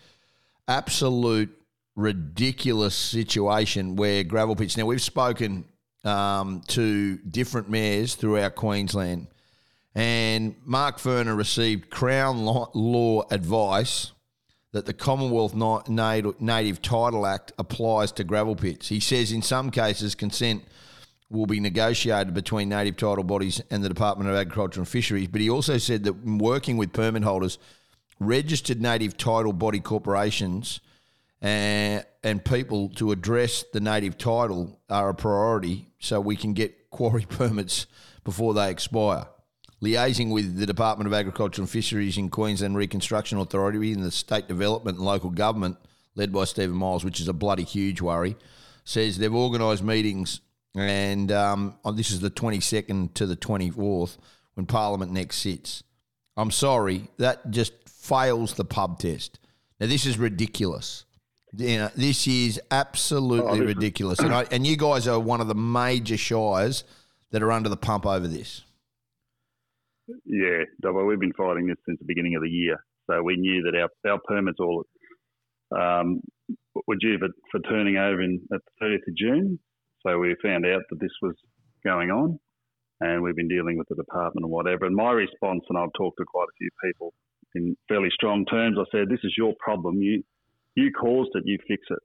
absolute 0.66 1.56
ridiculous 1.94 2.96
situation 2.96 3.94
where 3.94 4.24
gravel 4.24 4.56
pits. 4.56 4.76
Now 4.76 4.86
we've 4.86 5.00
spoken 5.00 5.64
um, 6.04 6.62
to 6.68 7.18
different 7.18 7.70
mayors 7.70 8.16
throughout 8.16 8.56
Queensland, 8.56 9.28
and 9.94 10.56
Mark 10.64 10.98
Furner 10.98 11.36
received 11.36 11.88
Crown 11.88 12.44
law 12.44 13.28
advice 13.30 14.10
that 14.72 14.86
the 14.86 14.92
Commonwealth 14.92 15.54
Native 15.54 16.82
Title 16.82 17.26
Act 17.26 17.52
applies 17.60 18.10
to 18.10 18.24
gravel 18.24 18.56
pits. 18.56 18.88
He 18.88 18.98
says 18.98 19.30
in 19.30 19.40
some 19.40 19.70
cases 19.70 20.16
consent 20.16 20.64
will 21.30 21.46
be 21.46 21.60
negotiated 21.60 22.32
between 22.32 22.70
native 22.70 22.96
title 22.96 23.24
bodies 23.24 23.60
and 23.70 23.84
the 23.84 23.88
Department 23.88 24.30
of 24.30 24.36
Agriculture 24.36 24.80
and 24.80 24.88
Fisheries, 24.88 25.28
but 25.28 25.40
he 25.40 25.50
also 25.50 25.76
said 25.78 26.04
that 26.04 26.14
working 26.24 26.76
with 26.76 26.92
permit 26.92 27.22
holders, 27.22 27.58
registered 28.18 28.80
native 28.80 29.16
title 29.16 29.52
body 29.52 29.80
corporations 29.80 30.80
and, 31.40 32.04
and 32.24 32.44
people 32.44 32.88
to 32.90 33.12
address 33.12 33.64
the 33.72 33.80
native 33.80 34.18
title 34.18 34.80
are 34.88 35.10
a 35.10 35.14
priority 35.14 35.88
so 35.98 36.20
we 36.20 36.36
can 36.36 36.52
get 36.52 36.90
quarry 36.90 37.26
permits 37.28 37.86
before 38.24 38.54
they 38.54 38.70
expire. 38.70 39.26
Liaising 39.82 40.32
with 40.32 40.56
the 40.56 40.66
Department 40.66 41.06
of 41.06 41.14
Agriculture 41.14 41.62
and 41.62 41.70
Fisheries 41.70 42.18
in 42.18 42.30
Queensland 42.30 42.76
Reconstruction 42.76 43.38
Authority 43.38 43.92
and 43.92 44.02
the 44.02 44.10
State 44.10 44.48
Development 44.48 44.96
and 44.96 45.06
Local 45.06 45.30
Government, 45.30 45.76
led 46.16 46.32
by 46.32 46.44
Stephen 46.44 46.74
Miles, 46.74 47.04
which 47.04 47.20
is 47.20 47.28
a 47.28 47.32
bloody 47.32 47.62
huge 47.62 48.00
worry, 48.00 48.36
says 48.82 49.18
they've 49.18 49.32
organised 49.32 49.84
meetings 49.84 50.40
and 50.74 51.32
um, 51.32 51.76
oh, 51.84 51.92
this 51.92 52.10
is 52.10 52.20
the 52.20 52.30
22nd 52.30 53.14
to 53.14 53.26
the 53.26 53.36
24th 53.36 54.18
when 54.54 54.66
Parliament 54.66 55.12
next 55.12 55.38
sits. 55.38 55.82
I'm 56.36 56.50
sorry, 56.50 57.08
that 57.18 57.50
just 57.50 57.72
fails 57.88 58.54
the 58.54 58.64
pub 58.64 58.98
test. 58.98 59.38
Now, 59.80 59.86
this 59.86 60.06
is 60.06 60.18
ridiculous. 60.18 61.04
You 61.56 61.78
know, 61.78 61.90
this 61.96 62.26
is 62.26 62.60
absolutely 62.70 63.60
oh, 63.60 63.64
ridiculous. 63.64 64.18
And, 64.18 64.34
I, 64.34 64.44
and 64.50 64.66
you 64.66 64.76
guys 64.76 65.08
are 65.08 65.18
one 65.18 65.40
of 65.40 65.48
the 65.48 65.54
major 65.54 66.16
shires 66.16 66.84
that 67.30 67.42
are 67.42 67.50
under 67.50 67.68
the 67.68 67.76
pump 67.76 68.06
over 68.06 68.28
this. 68.28 68.62
Yeah, 70.24 70.64
Dobbo, 70.82 71.06
we've 71.06 71.20
been 71.20 71.32
fighting 71.32 71.66
this 71.66 71.76
since 71.86 71.98
the 71.98 72.06
beginning 72.06 72.34
of 72.36 72.42
the 72.42 72.48
year. 72.48 72.84
So 73.08 73.22
we 73.22 73.36
knew 73.36 73.62
that 73.62 73.74
our, 73.78 74.10
our 74.10 74.18
permits 74.26 74.58
all 74.60 74.84
um, 75.76 76.20
were 76.86 76.96
due 76.96 77.18
for, 77.18 77.28
for 77.50 77.60
turning 77.68 77.96
over 77.96 78.22
in, 78.22 78.40
at 78.52 78.60
the 78.80 78.86
30th 78.86 79.08
of 79.08 79.16
June. 79.16 79.58
So 80.06 80.18
we 80.18 80.36
found 80.42 80.66
out 80.66 80.82
that 80.90 81.00
this 81.00 81.12
was 81.22 81.34
going 81.84 82.10
on 82.10 82.38
and 83.00 83.22
we've 83.22 83.36
been 83.36 83.48
dealing 83.48 83.78
with 83.78 83.88
the 83.88 83.94
department 83.94 84.44
and 84.44 84.50
whatever. 84.50 84.86
And 84.86 84.94
my 84.94 85.12
response, 85.12 85.62
and 85.68 85.78
I've 85.78 85.92
talked 85.96 86.18
to 86.18 86.24
quite 86.26 86.48
a 86.48 86.58
few 86.58 86.70
people 86.84 87.14
in 87.54 87.76
fairly 87.88 88.10
strong 88.12 88.44
terms, 88.44 88.76
I 88.78 88.84
said, 88.92 89.08
this 89.08 89.20
is 89.24 89.34
your 89.36 89.54
problem. 89.58 90.02
You, 90.02 90.22
you 90.74 90.90
caused 90.92 91.30
it, 91.34 91.44
you 91.46 91.58
fix 91.66 91.82
it. 91.90 91.98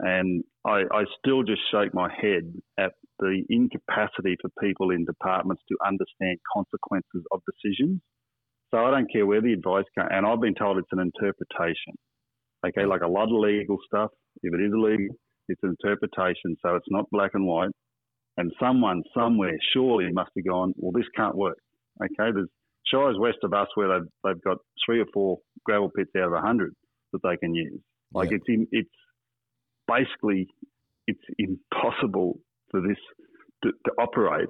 And 0.00 0.42
I, 0.66 0.82
I 0.90 1.04
still 1.18 1.42
just 1.42 1.62
shake 1.70 1.94
my 1.94 2.08
head 2.12 2.52
at 2.78 2.92
the 3.20 3.42
incapacity 3.48 4.36
for 4.40 4.50
people 4.60 4.90
in 4.90 5.04
departments 5.04 5.62
to 5.68 5.76
understand 5.86 6.38
consequences 6.52 7.24
of 7.32 7.40
decisions. 7.46 8.00
So 8.72 8.84
I 8.84 8.90
don't 8.90 9.10
care 9.10 9.24
where 9.24 9.40
the 9.40 9.52
advice 9.52 9.84
comes, 9.96 10.10
and 10.12 10.26
I've 10.26 10.40
been 10.40 10.56
told 10.56 10.78
it's 10.78 10.88
an 10.90 10.98
interpretation. 10.98 11.94
Okay, 12.66 12.86
like 12.86 13.02
a 13.02 13.08
lot 13.08 13.24
of 13.24 13.38
legal 13.38 13.78
stuff, 13.86 14.10
if 14.42 14.52
it 14.52 14.60
is 14.60 14.72
illegal, 14.74 15.14
it's 15.48 15.62
an 15.62 15.74
interpretation, 15.80 16.56
so 16.62 16.76
it's 16.76 16.86
not 16.88 17.06
black 17.10 17.32
and 17.34 17.46
white. 17.46 17.70
And 18.36 18.52
someone 18.60 19.02
somewhere 19.16 19.56
surely 19.72 20.10
must 20.12 20.30
have 20.36 20.46
gone, 20.46 20.74
well, 20.76 20.92
this 20.92 21.08
can't 21.16 21.36
work. 21.36 21.58
Okay, 22.02 22.32
there's 22.34 22.48
shires 22.90 23.16
west 23.18 23.38
of 23.44 23.52
us 23.52 23.68
where 23.74 23.88
they've, 23.88 24.08
they've 24.24 24.42
got 24.42 24.58
three 24.84 25.00
or 25.00 25.06
four 25.14 25.38
gravel 25.64 25.90
pits 25.96 26.10
out 26.16 26.24
of 26.28 26.32
a 26.32 26.40
hundred 26.40 26.74
that 27.12 27.20
they 27.22 27.36
can 27.36 27.54
use. 27.54 27.80
Like 28.12 28.30
yeah. 28.30 28.36
it's 28.36 28.44
in, 28.48 28.66
it's 28.72 28.90
basically 29.86 30.48
it's 31.06 31.20
impossible 31.38 32.40
for 32.70 32.80
this 32.80 32.96
to, 33.62 33.70
to, 33.70 33.92
operate 34.00 34.48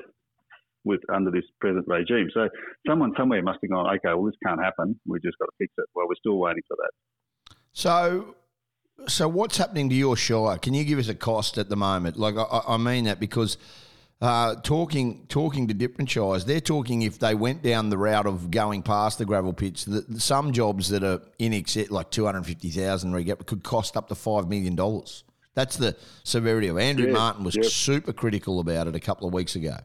with 0.85 1.01
under 1.13 1.31
this 1.31 1.45
present 1.61 1.85
regime. 1.89 2.29
So 2.33 2.49
someone 2.87 3.13
somewhere 3.17 3.43
must 3.43 3.59
have 3.63 3.71
gone, 3.71 3.87
okay, 3.87 4.15
well 4.15 4.25
this 4.25 4.35
can't 4.47 4.63
happen. 4.63 4.99
We've 5.07 5.23
just 5.23 5.39
got 5.39 5.47
to 5.47 5.53
fix 5.59 5.73
it. 5.79 5.87
Well, 5.95 6.07
we're 6.09 6.15
still 6.17 6.39
waiting 6.39 6.63
for 6.69 6.77
that. 6.77 7.57
So, 7.73 8.37
so 9.07 9.29
what's 9.29 9.57
happening 9.59 9.89
to 9.91 9.95
your 9.95 10.17
shire? 10.17 10.59
Can 10.59 10.75
you 10.75 10.85
give 10.85 10.99
us 10.99 11.09
a 11.09 11.15
cost 11.15 11.59
at 11.59 11.69
the 11.69 11.77
moment? 11.77 12.17
Like 12.19 12.37
I, 12.37 12.63
I 12.69 12.77
mean 12.77 13.05
that 13.05 13.21
because. 13.21 13.57
Uh, 14.23 14.55
talking 14.63 15.27
talking 15.29 15.69
to 15.69 15.75
different 15.75 16.09
shires, 16.09 16.47
they're 16.47 16.61
talking 16.61 17.03
if 17.03 17.19
they 17.19 17.35
went 17.35 17.63
down 17.63 17.91
the 17.91 17.99
route 17.99 18.27
of 18.27 18.51
going 18.51 18.81
past 18.81 19.19
the 19.19 19.25
gravel 19.25 19.53
pits, 19.53 19.85
that 19.85 20.23
some 20.23 20.53
jobs 20.53 20.89
that 20.89 21.03
are 21.03 21.21
in 21.39 21.53
excess, 21.53 21.91
like 21.91 22.11
two 22.11 22.25
hundred 22.25 22.47
fifty 22.47 22.71
thousand 22.71 23.13
regap, 23.13 23.45
could 23.45 23.63
cost 23.63 23.97
up 23.99 24.09
to 24.09 24.15
five 24.15 24.49
million 24.49 24.77
dollars. 24.77 25.25
That's 25.55 25.77
the 25.77 25.97
severity 26.23 26.69
of 26.69 26.79
Andrew 26.79 27.09
yeah, 27.09 27.13
Martin 27.13 27.45
was 27.45 27.57
yep. 27.57 27.67
super 27.67 28.15
critical 28.15 28.61
about 28.61 28.87
it 28.87 28.95
a 28.95 29.01
couple 29.01 29.27
of 29.27 29.35
weeks 29.35 29.57
ago. 29.57 29.77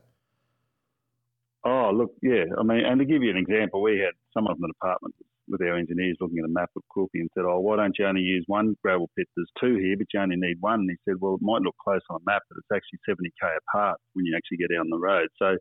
Oh, 1.65 1.91
look, 1.93 2.13
yeah. 2.21 2.45
I 2.57 2.63
mean, 2.63 2.85
and 2.85 2.99
to 2.99 3.05
give 3.05 3.21
you 3.21 3.31
an 3.31 3.37
example, 3.37 3.81
we 3.81 3.99
had 3.99 4.13
someone 4.33 4.55
from 4.55 4.61
the 4.61 4.67
department 4.67 5.15
with 5.49 5.61
our 5.61 5.77
engineers 5.77 6.17
looking 6.21 6.39
at 6.39 6.45
a 6.45 6.53
map 6.53 6.69
of 6.75 6.83
Quilpie 6.95 7.21
and 7.21 7.29
said, 7.33 7.45
"Oh, 7.45 7.59
why 7.59 7.77
don't 7.77 7.97
you 7.97 8.05
only 8.05 8.21
use 8.21 8.43
one 8.47 8.75
gravel 8.83 9.09
pit? 9.17 9.27
There's 9.35 9.51
two 9.59 9.75
here, 9.75 9.97
but 9.97 10.07
you 10.13 10.19
only 10.19 10.37
need 10.37 10.57
one." 10.59 10.81
And 10.81 10.89
he 10.89 10.97
said, 11.05 11.19
"Well, 11.19 11.35
it 11.35 11.41
might 11.41 11.61
look 11.61 11.75
close 11.83 12.01
on 12.09 12.21
a 12.21 12.25
map, 12.25 12.43
but 12.49 12.57
it's 12.57 12.71
actually 12.73 12.99
70k 13.07 13.57
apart 13.69 13.99
when 14.13 14.25
you 14.25 14.35
actually 14.35 14.57
get 14.57 14.71
down 14.73 14.89
the 14.89 14.99
road." 14.99 15.29
So 15.37 15.57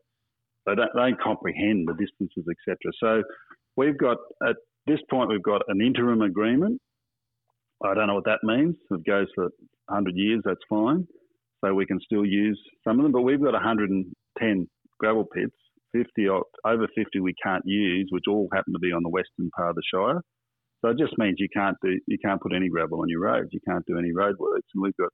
they 0.65 0.75
don't, 0.75 0.89
they 0.93 1.01
don't 1.01 1.21
comprehend 1.21 1.87
the 1.87 1.93
distances, 1.93 2.45
etc. 2.47 2.77
So 2.99 3.23
we've 3.75 3.97
got 3.97 4.17
at 4.47 4.57
this 4.87 4.99
point 5.09 5.29
we've 5.29 5.43
got 5.43 5.61
an 5.67 5.81
interim 5.81 6.21
agreement. 6.21 6.79
I 7.83 7.93
don't 7.93 8.07
know 8.07 8.15
what 8.15 8.25
that 8.25 8.43
means. 8.43 8.75
It 8.91 9.05
goes 9.05 9.27
for 9.35 9.45
100 9.87 10.15
years, 10.15 10.41
that's 10.43 10.59
fine. 10.69 11.07
So 11.63 11.73
we 11.73 11.85
can 11.85 11.99
still 12.01 12.25
use 12.25 12.59
some 12.83 12.99
of 12.99 13.03
them, 13.03 13.11
but 13.11 13.21
we've 13.21 13.41
got 13.41 13.53
110 13.53 14.67
gravel 14.99 15.25
pits, 15.33 15.55
50 15.91 16.27
or 16.27 16.43
over 16.65 16.87
50 16.95 17.19
we 17.19 17.33
can't 17.43 17.63
use, 17.65 18.07
which 18.11 18.25
all 18.27 18.47
happen 18.53 18.73
to 18.73 18.79
be 18.79 18.91
on 18.91 19.03
the 19.03 19.09
western 19.09 19.49
part 19.55 19.71
of 19.71 19.75
the 19.75 19.83
Shire. 19.93 20.21
So 20.81 20.89
it 20.89 20.97
just 20.97 21.17
means 21.17 21.35
you 21.39 21.49
can't 21.53 21.77
do 21.83 21.97
you 22.07 22.17
can't 22.23 22.41
put 22.41 22.55
any 22.55 22.69
gravel 22.69 23.01
on 23.01 23.09
your 23.09 23.21
roads. 23.21 23.49
You 23.51 23.59
can't 23.67 23.85
do 23.85 23.97
any 23.97 24.11
roadworks, 24.11 24.69
and 24.73 24.81
we've 24.81 24.93
got 24.97 25.11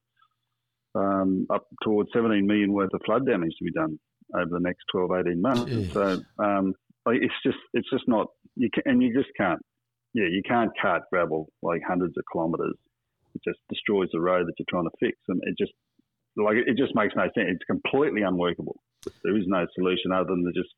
um, 0.95 1.47
up 1.51 1.63
towards 1.83 2.09
17 2.13 2.45
million 2.45 2.71
worth 2.71 2.93
of 2.93 3.01
flood 3.05 3.25
damage 3.25 3.53
to 3.57 3.65
be 3.65 3.71
done 3.71 3.99
over 4.35 4.49
the 4.51 4.59
next 4.59 4.83
12, 4.91 5.09
18 5.27 5.41
months. 5.41 5.71
Jeez. 5.71 5.93
So 5.93 6.43
um, 6.43 6.73
it's 7.07 7.33
just 7.43 7.57
it's 7.73 7.89
just 7.89 8.05
not 8.07 8.27
you 8.55 8.69
can, 8.73 8.83
and 8.85 9.01
you 9.01 9.13
just 9.13 9.29
can't 9.37 9.59
yeah 10.13 10.27
you 10.29 10.41
can't 10.47 10.71
cart 10.79 11.03
gravel 11.11 11.49
like 11.63 11.81
hundreds 11.87 12.15
of 12.17 12.23
kilometres 12.31 12.75
it 13.35 13.41
just 13.43 13.59
destroys 13.69 14.09
the 14.11 14.19
road 14.19 14.47
that 14.47 14.53
you're 14.57 14.65
trying 14.69 14.85
to 14.85 14.97
fix, 14.99 15.17
and 15.27 15.41
it 15.43 15.55
just 15.59 15.73
like 16.37 16.55
it 16.55 16.77
just 16.77 16.95
makes 16.95 17.13
no 17.15 17.23
sense. 17.35 17.51
It's 17.51 17.65
completely 17.69 18.23
unworkable. 18.23 18.79
There 19.23 19.37
is 19.37 19.45
no 19.47 19.65
solution 19.75 20.11
other 20.11 20.29
than 20.29 20.43
to 20.43 20.51
just 20.51 20.73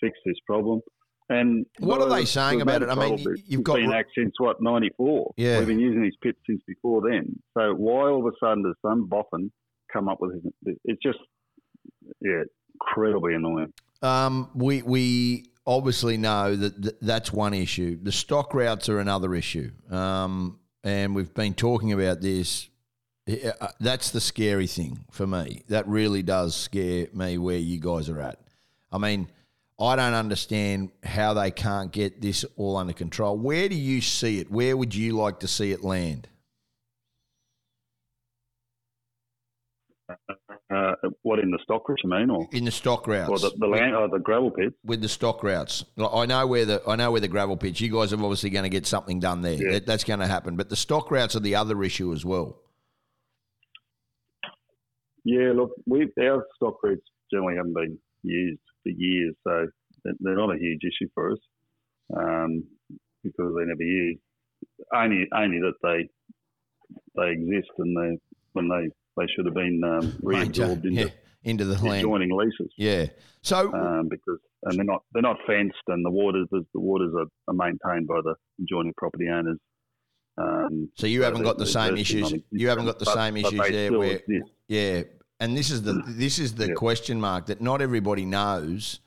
fix 0.00 0.18
this 0.24 0.36
problem. 0.46 0.80
And 1.28 1.66
what 1.80 2.00
are 2.00 2.08
they 2.08 2.24
saying 2.24 2.60
about 2.60 2.82
it? 2.82 2.88
I 2.88 2.94
mean, 2.94 3.18
you've 3.46 3.64
got 3.64 3.76
been 3.76 3.92
act 3.92 4.10
since 4.16 4.32
what 4.38 4.62
ninety 4.62 4.90
four. 4.96 5.32
Yeah, 5.36 5.58
we've 5.58 5.66
been 5.66 5.80
using 5.80 6.02
these 6.02 6.16
pits 6.22 6.38
since 6.48 6.62
before 6.66 7.02
then. 7.08 7.36
So 7.56 7.74
why 7.74 8.10
all 8.10 8.26
of 8.26 8.32
a 8.32 8.36
sudden 8.44 8.62
does 8.62 8.76
some 8.80 9.08
boffin 9.08 9.50
come 9.92 10.08
up 10.08 10.18
with 10.20 10.36
it? 10.64 10.78
It's 10.84 11.02
just 11.02 11.18
yeah, 12.20 12.42
incredibly 12.74 13.34
annoying. 13.34 13.72
Um, 14.02 14.50
we 14.54 14.82
we 14.82 15.50
obviously 15.66 16.16
know 16.16 16.54
that 16.54 16.80
th- 16.80 16.94
that's 17.02 17.32
one 17.32 17.54
issue. 17.54 17.98
The 18.00 18.12
stock 18.12 18.54
routes 18.54 18.88
are 18.88 19.00
another 19.00 19.34
issue. 19.34 19.72
Um, 19.90 20.60
and 20.84 21.14
we've 21.14 21.34
been 21.34 21.54
talking 21.54 21.92
about 21.92 22.20
this. 22.20 22.68
Uh, 23.28 23.68
that's 23.80 24.10
the 24.10 24.20
scary 24.20 24.68
thing 24.68 25.04
for 25.10 25.26
me. 25.26 25.62
That 25.68 25.88
really 25.88 26.22
does 26.22 26.54
scare 26.54 27.08
me 27.12 27.38
where 27.38 27.58
you 27.58 27.80
guys 27.80 28.08
are 28.08 28.20
at. 28.20 28.40
I 28.92 28.98
mean, 28.98 29.28
I 29.80 29.96
don't 29.96 30.14
understand 30.14 30.90
how 31.02 31.34
they 31.34 31.50
can't 31.50 31.90
get 31.90 32.20
this 32.20 32.44
all 32.56 32.76
under 32.76 32.92
control. 32.92 33.36
Where 33.36 33.68
do 33.68 33.74
you 33.74 34.00
see 34.00 34.38
it? 34.38 34.50
Where 34.50 34.76
would 34.76 34.94
you 34.94 35.16
like 35.16 35.40
to 35.40 35.48
see 35.48 35.72
it 35.72 35.82
land? 35.82 36.28
Uh, 40.08 40.92
what 41.22 41.38
in 41.38 41.50
the 41.50 41.58
stock 41.62 41.88
routes 41.88 42.02
you 42.04 42.10
mean, 42.10 42.30
or 42.30 42.46
in 42.52 42.64
the 42.64 42.70
stock 42.70 43.06
routes, 43.06 43.30
or 43.30 43.38
the, 43.38 43.56
the 43.58 43.66
land, 43.66 43.94
or 43.94 44.08
the 44.08 44.18
gravel 44.18 44.50
pits? 44.50 44.74
With 44.84 45.00
the 45.00 45.08
stock 45.08 45.42
routes, 45.42 45.84
I 45.98 46.26
know 46.26 46.46
where 46.46 46.64
the 46.64 46.82
I 46.86 46.96
know 46.96 47.10
where 47.10 47.20
the 47.20 47.28
gravel 47.28 47.56
pits. 47.56 47.80
You 47.80 47.90
guys 47.90 48.12
are 48.12 48.16
obviously 48.16 48.50
going 48.50 48.64
to 48.64 48.68
get 48.68 48.86
something 48.86 49.20
done 49.20 49.42
there. 49.42 49.54
Yeah. 49.54 49.72
That, 49.72 49.86
that's 49.86 50.04
going 50.04 50.20
to 50.20 50.26
happen. 50.26 50.56
But 50.56 50.68
the 50.68 50.76
stock 50.76 51.10
routes 51.10 51.36
are 51.36 51.40
the 51.40 51.54
other 51.56 51.82
issue 51.82 52.12
as 52.12 52.24
well. 52.24 52.58
Yeah, 55.26 55.50
look, 55.56 55.72
we 55.86 56.08
our 56.20 56.46
stock 56.54 56.76
routes 56.84 57.02
generally 57.32 57.56
haven't 57.56 57.74
been 57.74 57.98
used 58.22 58.60
for 58.84 58.90
years, 58.90 59.34
so 59.42 59.66
they're 60.20 60.36
not 60.36 60.54
a 60.54 60.58
huge 60.58 60.82
issue 60.84 61.08
for 61.14 61.32
us 61.32 61.38
um, 62.16 62.62
because 63.24 63.52
they 63.58 63.64
never 63.64 63.82
used. 63.82 64.20
Only 64.94 65.26
only 65.34 65.58
that 65.58 65.74
they 65.82 66.08
they 67.16 67.30
exist 67.32 67.72
and 67.78 67.96
they 67.96 68.18
when 68.52 68.68
they 68.68 68.88
they 69.16 69.26
should 69.34 69.46
have 69.46 69.54
been 69.54 69.82
um, 69.82 70.12
reabsorbed 70.22 70.84
into, 70.84 70.92
yeah, 70.92 71.08
into 71.42 71.64
the 71.64 71.74
land. 71.82 71.98
adjoining 71.98 72.30
leases. 72.30 72.72
Yeah. 72.76 73.06
So 73.42 73.72
um, 73.74 74.08
because 74.08 74.38
and 74.62 74.78
they're 74.78 74.84
not 74.84 75.02
they're 75.12 75.22
not 75.22 75.38
fenced, 75.44 75.74
and 75.88 76.04
the 76.04 76.10
waters 76.10 76.46
the 76.52 76.64
waters 76.74 77.12
are, 77.18 77.26
are 77.48 77.54
maintained 77.54 78.06
by 78.06 78.20
the 78.22 78.36
adjoining 78.62 78.94
property 78.96 79.28
owners. 79.28 79.58
Um, 80.38 80.90
so 80.94 81.08
you 81.08 81.22
haven't 81.22 81.42
got 81.42 81.58
the 81.58 81.66
same 81.66 81.96
issues. 81.96 82.32
You 82.52 82.68
haven't 82.68 82.86
got 82.86 83.00
the 83.00 83.06
but, 83.06 83.14
same 83.14 83.36
issues 83.38 83.58
there. 83.70 83.98
Where, 83.98 84.16
exist. 84.18 84.50
yeah, 84.68 85.02
and 85.40 85.56
this 85.56 85.70
is 85.70 85.82
the 85.82 86.02
this 86.06 86.38
is 86.38 86.54
the 86.54 86.74
question 86.74 87.20
mark 87.20 87.46
that 87.46 87.60
not 87.60 87.82
everybody 87.82 88.24
knows 88.24 89.00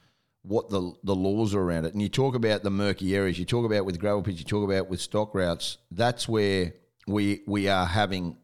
what 0.44 0.70
the 0.70 0.94
the 1.04 1.16
laws 1.16 1.54
are 1.54 1.62
around 1.62 1.86
it. 1.86 1.94
And 1.94 2.02
you 2.02 2.10
talk 2.10 2.36
about 2.36 2.64
the 2.64 2.70
murky 2.70 3.16
areas. 3.16 3.40
You 3.40 3.46
talk 3.46 3.66
about 3.66 3.86
with 3.86 4.00
gravel 4.00 4.22
pits. 4.22 4.40
You 4.40 4.46
talk 4.46 4.64
about 4.64 4.90
with 4.90 5.02
stock 5.02 5.34
routes. 5.34 5.78
That's 5.92 6.28
where 6.28 6.74
we 7.08 7.42
we 7.48 7.68
are 7.68 7.86
having 7.86 8.38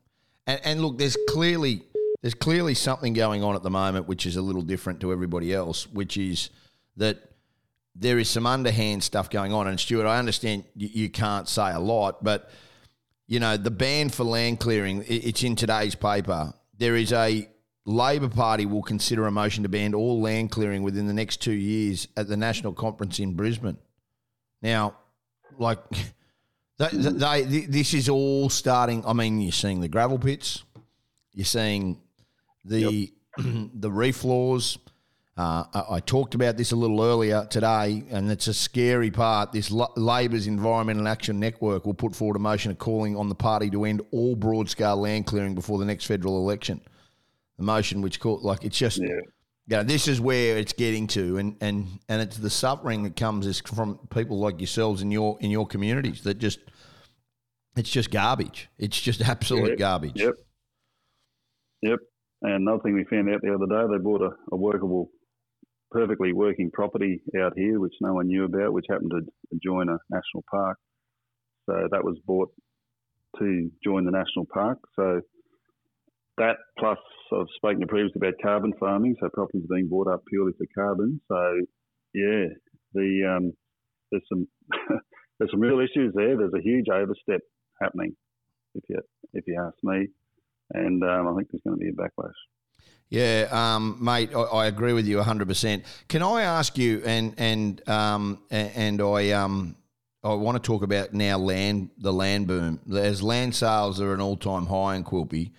and, 0.48 0.60
and 0.64 0.82
look, 0.82 0.98
there's 0.98 1.18
clearly 1.30 1.82
there's 2.22 2.34
clearly 2.34 2.74
something 2.74 3.14
going 3.14 3.44
on 3.44 3.56
at 3.56 3.64
the 3.64 3.70
moment 3.70 4.08
which 4.08 4.26
is 4.26 4.36
a 4.36 4.42
little 4.42 4.62
different 4.62 5.00
to 5.02 5.12
everybody 5.12 5.54
else, 5.54 5.88
which 5.88 6.18
is 6.18 6.50
that 6.98 7.18
there 7.96 8.18
is 8.18 8.30
some 8.30 8.46
underhand 8.46 9.04
stuff 9.04 9.30
going 9.30 9.54
on. 9.54 9.68
And 9.68 9.80
Stuart, 9.80 10.08
I 10.08 10.18
understand 10.18 10.66
you, 10.76 10.90
you 10.92 11.10
can't 11.10 11.48
say 11.48 11.72
a 11.72 11.80
lot, 11.80 12.24
but 12.24 12.50
you 13.28 13.40
know 13.40 13.58
the 13.58 13.72
ban 13.72 14.10
for 14.10 14.24
land 14.24 14.60
clearing. 14.60 15.04
It's 15.08 15.44
in 15.44 15.56
today's 15.56 15.96
paper. 15.96 16.54
There 16.78 16.96
is 16.96 17.14
a 17.14 17.48
Labor 17.86 18.30
Party 18.30 18.66
will 18.66 18.82
consider 18.82 19.28
a 19.28 19.32
motion 19.32 19.64
to 19.64 19.70
ban 19.70 19.94
all 19.94 20.20
land 20.20 20.50
clearing 20.52 20.82
within 20.82 21.06
the 21.06 21.14
next 21.14 21.38
two 21.38 21.54
years 21.54 22.08
at 22.18 22.28
the 22.28 22.36
national 22.36 22.74
conference 22.74 23.20
in 23.20 23.36
Brisbane. 23.36 23.78
Now, 24.62 24.96
like 25.60 25.78
they, 26.78 26.88
they, 26.92 27.42
this 27.44 27.94
is 27.94 28.10
all 28.10 28.50
starting. 28.50 29.06
I 29.06 29.14
mean, 29.14 29.40
you're 29.40 29.52
seeing 29.52 29.82
the 29.82 29.88
gravel 29.88 30.18
pits, 30.18 30.64
you're 31.34 31.46
seeing 31.46 32.02
the 32.64 33.12
yep. 33.38 33.46
the 33.74 33.92
reef 33.92 34.18
floors. 34.18 34.80
Uh, 35.38 35.66
I, 35.74 35.96
I, 35.96 36.00
talked 36.00 36.34
about 36.34 36.56
this 36.56 36.72
a 36.72 36.78
little 36.78 37.04
earlier 37.04 37.46
today, 37.50 38.06
and 38.10 38.32
it's 38.32 38.48
a 38.48 38.54
scary 38.54 39.12
part. 39.12 39.52
This 39.52 39.70
L- 39.70 39.92
Labor's 39.98 40.48
Environmental 40.48 41.10
Action 41.10 41.42
Network 41.42 41.86
will 41.86 41.94
put 41.94 42.16
forward 42.16 42.38
a 42.38 42.40
motion 42.40 42.72
of 42.72 42.78
calling 42.78 43.18
on 43.18 43.28
the 43.28 43.36
party 43.36 43.70
to 43.72 43.84
end 43.84 44.02
all 44.12 44.38
broad 44.38 44.70
scale 44.70 44.96
land 44.96 45.26
clearing 45.26 45.54
before 45.54 45.78
the 45.78 45.84
next 45.84 46.06
federal 46.06 46.38
election. 46.38 46.80
The 47.58 47.64
motion, 47.64 48.02
which 48.02 48.20
caught 48.20 48.42
like 48.42 48.64
it's 48.66 48.78
just, 48.78 48.98
yeah. 48.98 49.08
you 49.68 49.78
know, 49.78 49.84
this 49.84 50.08
is 50.08 50.20
where 50.20 50.58
it's 50.58 50.74
getting 50.74 51.08
to, 51.08 51.38
and, 51.38 51.56
and, 51.62 51.88
and 52.10 52.22
it's 52.22 52.38
the 52.38 52.50
suffering 52.50 53.04
that 53.04 53.16
comes 53.16 53.48
is 53.48 53.62
from 53.62 53.98
people 54.14 54.40
like 54.40 54.60
yourselves 54.60 55.02
in 55.02 55.10
your 55.10 55.38
in 55.40 55.52
your 55.52 55.66
communities 55.66 56.22
that 56.24 56.36
just 56.36 56.60
it's 57.76 57.90
just 57.90 58.12
garbage. 58.12 58.70
It's 58.78 59.00
just 59.00 59.22
absolute 59.28 59.70
Yep. 59.70 59.78
garbage. 59.78 60.20
Yep. 60.22 60.36
Yep. 61.82 62.00
And 62.42 62.68
another 62.68 62.82
thing 62.84 62.96
we 62.96 63.06
found 63.06 63.30
out 63.30 63.42
the 63.42 63.54
other 63.54 63.66
day, 63.66 63.94
they 63.94 64.04
bought 64.04 64.22
a, 64.22 64.32
a 64.52 64.58
workable, 64.58 65.10
perfectly 65.92 66.34
working 66.34 66.72
property 66.72 67.22
out 67.40 67.54
here, 67.56 67.80
which 67.80 67.94
no 68.02 68.14
one 68.14 68.28
knew 68.28 68.46
about, 68.46 68.74
which 68.74 68.86
happened 68.90 69.12
to 69.12 69.58
join 69.64 69.90
a 69.90 69.98
national 70.10 70.44
park. 70.50 70.78
So 71.68 71.88
that 71.92 72.04
was 72.04 72.18
bought 72.26 72.50
to 73.40 73.72
join 73.84 74.06
the 74.06 74.12
national 74.12 74.46
park. 74.54 74.80
So 74.96 75.22
that 76.38 76.58
plus 76.78 76.98
I've 77.34 77.48
spoken 77.56 77.88
previously 77.88 78.18
about 78.18 78.42
carbon 78.42 78.74
farming, 78.80 79.16
so 79.20 79.30
properties 79.30 79.66
being 79.70 79.88
bought 79.88 80.08
up 80.08 80.24
purely 80.28 80.54
for 80.58 80.66
carbon. 80.76 81.22
So 81.28 81.62
yeah, 82.14 82.46
the 82.94 83.36
um, 83.38 83.54
there's 84.12 84.24
some 84.30 84.48
there's 85.40 85.52
some 85.52 85.60
real 85.60 85.80
issues 85.80 86.14
there. 86.16 86.38
There's 86.38 86.54
a 86.54 86.62
huge 86.62 86.88
overstep 86.90 87.42
happening, 87.82 88.16
if 88.76 88.84
you 88.90 89.00
if 89.34 89.44
you 89.48 89.62
ask 89.62 89.76
me, 89.84 90.08
and 90.74 91.04
um, 91.04 91.28
I 91.28 91.36
think 91.36 91.50
there's 91.52 91.62
going 91.66 91.80
to 91.80 91.84
be 91.84 91.90
a 91.90 91.94
backlash. 91.94 92.32
Yeah, 93.10 93.48
um, 93.52 93.98
mate, 94.02 94.32
I, 94.36 94.42
I 94.42 94.66
agree 94.66 94.94
with 94.94 95.06
you 95.06 95.18
100%. 95.18 95.84
Can 96.08 96.24
I 96.24 96.42
ask 96.42 96.78
you, 96.78 97.02
and 97.06 97.34
and 97.38 97.88
um, 97.88 98.42
and 98.50 99.02
I 99.02 99.32
um, 99.32 99.76
I 100.24 100.34
want 100.34 100.62
to 100.62 100.66
talk 100.66 100.82
about 100.82 101.14
now 101.14 101.38
land 101.38 101.92
the 101.98 102.12
land 102.12 102.48
boom. 102.48 102.80
As 102.94 103.22
land 103.22 103.54
sales 103.54 104.02
are 104.02 104.14
an 104.14 104.22
all 104.22 104.38
time 104.38 104.66
high 104.66 104.96
in 104.96 105.04
Quilpie, 105.04 105.52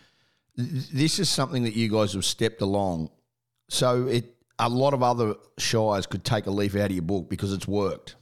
this 0.57 1.19
is 1.19 1.29
something 1.29 1.65
that 1.65 1.75
you 1.75 1.89
guys 1.89 2.15
have 2.15 2.25
stepped 2.25 2.63
along. 2.63 3.11
So 3.69 4.07
it 4.07 4.37
a 4.59 4.69
lot 4.69 4.95
of 4.95 5.03
other 5.03 5.35
shires 5.59 6.07
could 6.07 6.25
take 6.25 6.47
a 6.47 6.51
leaf 6.51 6.75
out 6.77 6.87
of 6.87 6.93
your 6.93 7.03
book 7.03 7.29
because 7.29 7.53
it's 7.53 7.69
worked. 7.69 8.17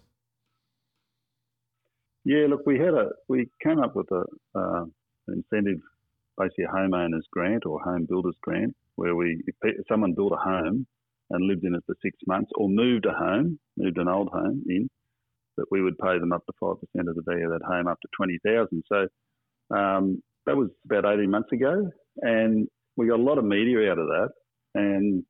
Yeah, 2.24 2.46
look, 2.48 2.66
we 2.66 2.78
had 2.78 2.94
a 2.94 3.10
we 3.28 3.48
came 3.62 3.78
up 3.78 3.94
with 3.94 4.10
a 4.10 4.24
uh, 4.54 4.84
an 5.28 5.44
incentive, 5.52 5.80
basically 6.38 6.64
a 6.64 6.68
homeowners 6.68 7.22
grant 7.30 7.66
or 7.66 7.80
home 7.80 8.06
builders 8.08 8.36
grant, 8.40 8.74
where 8.96 9.14
we 9.14 9.42
if 9.46 9.86
someone 9.88 10.14
built 10.14 10.32
a 10.32 10.36
home 10.36 10.86
and 11.30 11.46
lived 11.46 11.64
in 11.64 11.74
it 11.74 11.82
for 11.86 11.94
six 12.02 12.16
months, 12.26 12.50
or 12.56 12.68
moved 12.68 13.06
a 13.06 13.12
home, 13.12 13.58
moved 13.76 13.98
an 13.98 14.08
old 14.08 14.28
home 14.28 14.62
in, 14.68 14.88
that 15.56 15.66
we 15.70 15.82
would 15.82 15.98
pay 15.98 16.18
them 16.18 16.32
up 16.32 16.44
to 16.46 16.52
five 16.58 16.76
percent 16.80 17.08
of 17.08 17.14
the 17.14 17.22
value 17.22 17.44
of 17.44 17.52
that 17.52 17.66
home, 17.66 17.86
up 17.86 18.00
to 18.00 18.08
twenty 18.16 18.38
thousand. 18.44 18.82
So 18.88 19.76
um, 19.76 20.22
that 20.46 20.56
was 20.56 20.70
about 20.84 21.04
eighteen 21.04 21.30
months 21.30 21.52
ago, 21.52 21.90
and 22.18 22.68
we 22.96 23.08
got 23.08 23.18
a 23.18 23.22
lot 23.22 23.38
of 23.38 23.44
media 23.44 23.90
out 23.90 23.98
of 23.98 24.06
that, 24.06 24.28
and 24.74 25.24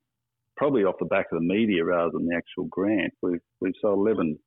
probably 0.57 0.83
off 0.83 0.95
the 0.99 1.05
back 1.05 1.27
of 1.31 1.39
the 1.39 1.45
media 1.45 1.83
rather 1.83 2.11
than 2.13 2.27
the 2.27 2.35
actual 2.35 2.65
grant, 2.69 3.13
we've 3.21 3.39
we've 3.59 3.73
sold 3.81 4.07
11, 4.07 4.37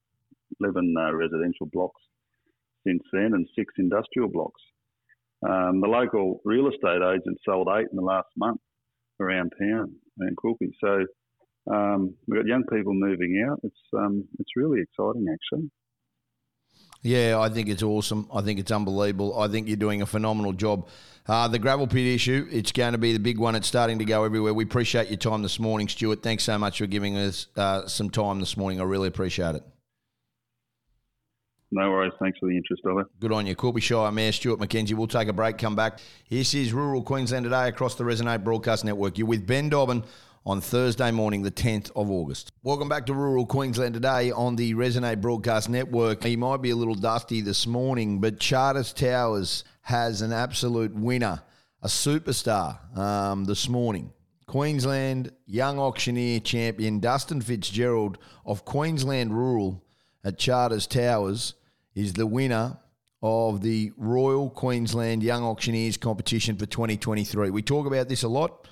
11 0.60 0.94
uh, 0.98 1.12
residential 1.12 1.66
blocks 1.72 2.00
since 2.86 3.02
then 3.12 3.32
and 3.34 3.46
six 3.56 3.74
industrial 3.78 4.28
blocks. 4.28 4.60
Um, 5.48 5.80
the 5.80 5.88
local 5.88 6.40
real 6.44 6.68
estate 6.68 7.02
agent 7.02 7.38
sold 7.44 7.68
eight 7.76 7.86
in 7.90 7.96
the 7.96 8.02
last 8.02 8.28
month 8.36 8.60
around 9.20 9.52
town, 9.60 9.94
around 10.20 10.36
Quilpie. 10.36 10.72
So 10.82 11.06
um, 11.72 12.14
we've 12.26 12.40
got 12.40 12.46
young 12.46 12.64
people 12.72 12.94
moving 12.94 13.44
out. 13.48 13.60
It's 13.62 13.76
um, 13.96 14.24
it's 14.38 14.56
really 14.56 14.80
exciting, 14.80 15.26
actually. 15.32 15.70
Yeah, 17.02 17.38
I 17.38 17.48
think 17.48 17.68
it's 17.68 17.82
awesome. 17.82 18.28
I 18.32 18.42
think 18.42 18.58
it's 18.58 18.72
unbelievable. 18.72 19.38
I 19.38 19.48
think 19.48 19.68
you're 19.68 19.76
doing 19.76 20.02
a 20.02 20.06
phenomenal 20.06 20.52
job. 20.52 20.88
Uh, 21.26 21.46
the 21.46 21.58
gravel 21.58 21.86
pit 21.86 22.06
issue, 22.06 22.48
it's 22.50 22.72
going 22.72 22.92
to 22.92 22.98
be 22.98 23.12
the 23.12 23.18
big 23.18 23.38
one. 23.38 23.54
It's 23.54 23.68
starting 23.68 23.98
to 23.98 24.04
go 24.04 24.24
everywhere. 24.24 24.54
We 24.54 24.64
appreciate 24.64 25.08
your 25.08 25.18
time 25.18 25.42
this 25.42 25.60
morning, 25.60 25.86
Stuart. 25.86 26.22
Thanks 26.22 26.42
so 26.42 26.58
much 26.58 26.78
for 26.78 26.86
giving 26.86 27.16
us 27.16 27.48
uh, 27.56 27.86
some 27.86 28.08
time 28.10 28.40
this 28.40 28.56
morning. 28.56 28.80
I 28.80 28.84
really 28.84 29.08
appreciate 29.08 29.54
it. 29.54 29.62
No 31.70 31.90
worries. 31.90 32.14
Thanks 32.18 32.38
for 32.38 32.48
the 32.48 32.56
interest, 32.56 32.82
Oliver. 32.86 33.10
Good 33.20 33.30
on 33.30 33.46
you. 33.46 33.54
Quilpie 33.54 33.82
Shire 33.82 34.10
Mayor 34.10 34.32
Stuart 34.32 34.58
McKenzie. 34.58 34.94
We'll 34.94 35.06
take 35.06 35.28
a 35.28 35.34
break, 35.34 35.58
come 35.58 35.76
back. 35.76 36.00
This 36.30 36.54
is 36.54 36.72
Rural 36.72 37.02
Queensland 37.02 37.44
Today 37.44 37.68
across 37.68 37.94
the 37.94 38.04
Resonate 38.04 38.42
Broadcast 38.42 38.86
Network. 38.86 39.18
You're 39.18 39.26
with 39.26 39.46
Ben 39.46 39.68
Dobbin 39.68 40.02
on 40.48 40.62
Thursday 40.62 41.10
morning, 41.10 41.42
the 41.42 41.50
10th 41.50 41.90
of 41.94 42.10
August. 42.10 42.52
Welcome 42.62 42.88
back 42.88 43.04
to 43.06 43.12
Rural 43.12 43.44
Queensland 43.44 43.92
Today 43.92 44.30
on 44.30 44.56
the 44.56 44.72
Resonate 44.72 45.20
Broadcast 45.20 45.68
Network. 45.68 46.24
He 46.24 46.36
might 46.36 46.62
be 46.62 46.70
a 46.70 46.74
little 46.74 46.94
dusty 46.94 47.42
this 47.42 47.66
morning, 47.66 48.18
but 48.18 48.40
Charters 48.40 48.94
Towers 48.94 49.64
has 49.82 50.22
an 50.22 50.32
absolute 50.32 50.94
winner, 50.94 51.42
a 51.82 51.88
superstar 51.88 52.96
um, 52.96 53.44
this 53.44 53.68
morning. 53.68 54.10
Queensland 54.46 55.32
Young 55.44 55.78
Auctioneer 55.78 56.40
Champion 56.40 56.98
Dustin 56.98 57.42
Fitzgerald 57.42 58.16
of 58.46 58.64
Queensland 58.64 59.36
Rural 59.36 59.84
at 60.24 60.38
Charters 60.38 60.86
Towers 60.86 61.52
is 61.94 62.14
the 62.14 62.26
winner 62.26 62.78
of 63.22 63.60
the 63.60 63.92
Royal 63.98 64.48
Queensland 64.48 65.22
Young 65.22 65.44
Auctioneers 65.44 65.98
competition 65.98 66.56
for 66.56 66.64
2023. 66.64 67.50
We 67.50 67.60
talk 67.60 67.86
about 67.86 68.08
this 68.08 68.22
a 68.22 68.28
lot, 68.28 68.66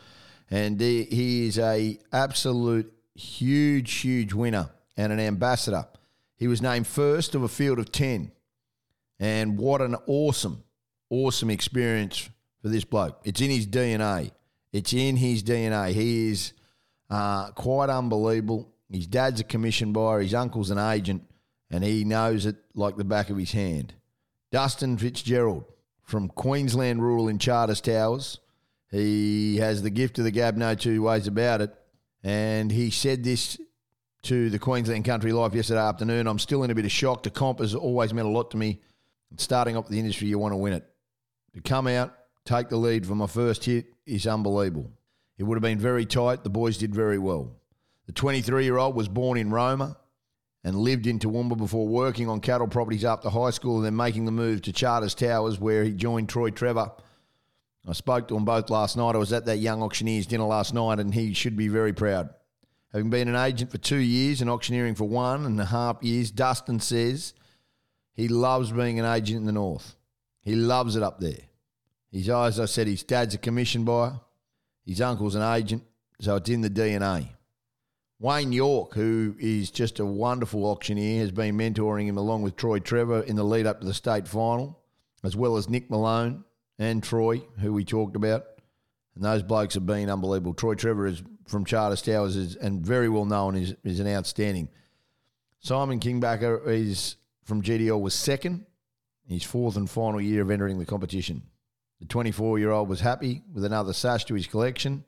and 0.51 0.81
he 0.81 1.47
is 1.47 1.59
a 1.59 1.99
absolute 2.13 2.93
huge, 3.15 3.93
huge 3.95 4.33
winner 4.33 4.71
and 4.97 5.13
an 5.13 5.21
ambassador. 5.21 5.87
He 6.37 6.47
was 6.47 6.63
named 6.63 6.87
first 6.87 7.35
of 7.35 7.43
a 7.43 7.49
field 7.49 7.79
of 7.79 7.91
10, 7.91 8.31
and 9.19 9.59
what 9.59 9.81
an 9.81 9.97
awesome, 10.07 10.63
awesome 11.11 11.51
experience 11.51 12.29
for 12.61 12.69
this 12.69 12.85
bloke. 12.85 13.21
It's 13.25 13.41
in 13.41 13.51
his 13.51 13.67
DNA. 13.67 14.33
It's 14.73 14.93
in 14.93 15.17
his 15.17 15.43
DNA. 15.43 15.93
He 15.93 16.31
is 16.31 16.53
uh, 17.09 17.51
quite 17.53 17.89
unbelievable. 17.89 18.73
His 18.91 19.07
dad's 19.07 19.41
a 19.41 19.45
commission 19.45 19.93
buyer, 19.93 20.21
his 20.21 20.35
uncle's 20.35 20.71
an 20.71 20.79
agent, 20.79 21.23
and 21.71 21.83
he 21.83 22.05
knows 22.05 22.47
it 22.47 22.57
like 22.75 22.97
the 22.97 23.05
back 23.05 23.31
of 23.31 23.37
his 23.37 23.53
hand. 23.53 23.95
Dustin 24.53 24.97
Fitzgerald 24.97 25.65
from 26.03 26.29
Queensland 26.29 27.03
Rural 27.03 27.29
in 27.29 27.39
Charters 27.39 27.81
Towers. 27.81 28.39
He 28.91 29.57
has 29.59 29.83
the 29.83 29.91
gift 29.91 30.19
of 30.19 30.25
the 30.25 30.31
gab, 30.31 30.57
no 30.57 30.75
two 30.75 31.03
ways 31.03 31.27
about 31.27 31.61
it. 31.61 31.75
And 32.23 32.71
he 32.71 32.91
said 32.91 33.25
this 33.25 33.59
to 34.23 34.51
the 34.51 34.59
Queensland 34.59 35.05
Country 35.05 35.33
Life 35.33 35.55
yesterday 35.55 35.81
afternoon. 35.81 36.27
I'm 36.27 36.39
still 36.39 36.63
in 36.65 36.71
a 36.71 36.75
bit 36.75 36.85
of 36.85 36.91
shock. 36.91 37.23
The 37.23 37.31
comp 37.31 37.61
has 37.61 37.75
always 37.75 38.13
meant 38.13 38.27
a 38.27 38.31
lot 38.31 38.51
to 38.53 38.57
me. 38.57 38.81
Starting 39.37 39.77
up 39.77 39.89
the 39.89 39.99
industry, 39.99 40.29
you 40.29 40.39
want 40.39 40.53
to 40.53 40.57
win 40.57 40.73
it. 40.73 40.85
To 41.55 41.61
come 41.61 41.87
out, 41.87 42.15
take 42.45 42.69
the 42.69 42.77
lead 42.77 43.07
for 43.07 43.15
my 43.15 43.27
first 43.27 43.65
hit 43.65 43.87
is 44.07 44.27
unbelievable. 44.27 44.91
It 45.39 45.45
would 45.45 45.57
have 45.57 45.63
been 45.63 45.79
very 45.79 46.07
tight. 46.07 46.45
The 46.45 46.51
boys 46.51 46.79
did 46.79 46.95
very 46.95 47.19
well. 47.19 47.57
The 48.07 48.13
23 48.13 48.65
year 48.65 48.79
old 48.79 48.95
was 48.95 49.09
born 49.09 49.37
in 49.37 49.51
Roma 49.51 49.97
and 50.65 50.77
lived 50.77 51.07
in 51.07 51.19
Toowoomba 51.19 51.57
before 51.57 51.87
working 51.87 52.29
on 52.29 52.41
cattle 52.41 52.69
properties 52.69 53.05
after 53.05 53.29
high 53.29 53.51
school 53.51 53.77
and 53.77 53.85
then 53.85 53.97
making 53.97 54.25
the 54.25 54.33
move 54.33 54.63
to 54.63 54.73
Charters 54.73 55.15
Towers 55.15 55.61
where 55.61 55.85
he 55.85 55.93
joined 55.93 56.29
Troy 56.29 56.51
Trevor. 56.51 56.91
I 57.89 57.93
spoke 57.93 58.27
to 58.29 58.35
them 58.35 58.45
both 58.45 58.69
last 58.69 58.97
night. 58.97 59.15
I 59.15 59.19
was 59.19 59.33
at 59.33 59.47
that 59.47 59.59
Young 59.59 59.83
Auctioneers 59.83 60.27
dinner 60.27 60.45
last 60.45 60.75
night 60.75 60.99
and 60.99 61.15
he 61.15 61.33
should 61.33 61.57
be 61.57 61.69
very 61.69 61.93
proud. 61.93 62.31
Having 62.93 63.11
been 63.11 63.29
an 63.29 63.37
agent 63.37 63.71
for 63.71 63.79
two 63.79 63.99
years 63.99 64.41
and 64.41 64.51
auctioneering 64.51 64.95
for 64.95 65.05
one 65.05 65.45
and 65.45 65.61
a 65.61 65.67
half 65.67 66.03
years, 66.03 66.31
Dustin 66.31 66.81
says 66.81 67.35
he 68.15 68.27
loves 68.27 68.73
being 68.73 68.99
an 68.99 69.05
agent 69.05 69.41
in 69.41 69.47
the 69.47 69.53
north. 69.53 69.95
He 70.43 70.55
loves 70.57 70.97
it 70.97 71.03
up 71.03 71.21
there. 71.21 71.39
His, 72.11 72.29
as 72.29 72.59
I 72.59 72.65
said, 72.65 72.87
his 72.87 73.03
dad's 73.03 73.35
a 73.35 73.39
commission 73.39 73.85
buyer, 73.85 74.21
his 74.85 75.01
uncle's 75.01 75.35
an 75.35 75.43
agent, 75.43 75.83
so 76.21 76.37
it's 76.37 76.49
in 76.49 76.63
the 76.63 76.71
DNA. 76.71 77.29
Wayne 78.19 78.53
York, 78.53 78.95
who 78.95 79.37
is 79.39 79.71
just 79.71 80.01
a 80.01 80.07
wonderful 80.07 80.65
auctioneer, 80.65 81.21
has 81.21 81.33
been 81.33 81.59
mentoring 81.59 82.07
him 82.07 82.17
along 82.17 82.43
with 82.43 82.57
Troy 82.57 82.79
Trevor 82.79 83.21
in 83.21 83.37
the 83.37 83.45
lead 83.45 83.67
up 83.67 83.81
to 83.81 83.87
the 83.87 83.93
state 83.93 84.27
final, 84.27 84.81
as 85.23 85.37
well 85.37 85.57
as 85.57 85.69
Nick 85.69 85.91
Malone 85.91 86.46
and 86.79 87.03
Troy, 87.03 87.43
who 87.61 87.73
we 87.73 87.85
talked 87.85 88.17
about. 88.17 88.45
And 89.15 89.25
those 89.25 89.43
blokes 89.43 89.75
have 89.75 89.87
been 89.87 90.11
unbelievable. 90.11 90.55
Troy 90.55 90.75
Trevor 90.75 91.07
is 91.07 91.23
from 91.47 91.65
Charters 91.65 92.03
Towers 92.03 92.37
is, 92.37 92.57
and 92.57 92.85
very 92.85 93.09
well 93.09 93.25
known 93.25 93.57
is, 93.57 93.75
is 93.85 94.01
an 94.01 94.09
outstanding. 94.09 94.69
Simon 95.61 96.01
Kingbacker 96.01 96.67
is 96.67 97.17
from 97.45 97.63
GDL 97.63 98.01
was 98.01 98.15
second, 98.15 98.67
his 99.29 99.43
fourth 99.43 99.77
and 99.77 99.89
final 99.89 100.21
year 100.21 100.43
of 100.43 100.51
entering 100.51 100.79
the 100.79 100.87
competition. 100.87 101.43
The 102.01 102.07
24 102.07 102.59
year 102.59 102.71
old 102.71 102.89
was 102.89 103.01
happy 103.01 103.43
with 103.53 103.65
another 103.65 103.93
sash 103.93 104.25
to 104.27 104.35
his 104.35 104.47
collection, 104.47 105.05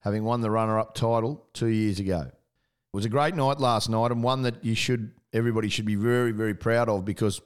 having 0.00 0.24
won 0.24 0.40
the 0.40 0.50
runner 0.50 0.78
up 0.78 0.94
title 0.94 1.46
two 1.52 1.68
years 1.68 2.00
ago. 2.00 2.22
It 2.22 2.96
was 2.96 3.04
a 3.04 3.10
great 3.10 3.34
night 3.34 3.60
last 3.60 3.88
night 3.88 4.10
and 4.10 4.22
one 4.22 4.42
that 4.42 4.64
you 4.64 4.74
should 4.74 5.12
everybody 5.32 5.68
should 5.68 5.86
be 5.86 5.94
very 5.94 6.32
very 6.32 6.54
proud 6.54 6.88
of 6.88 7.04
because 7.04 7.40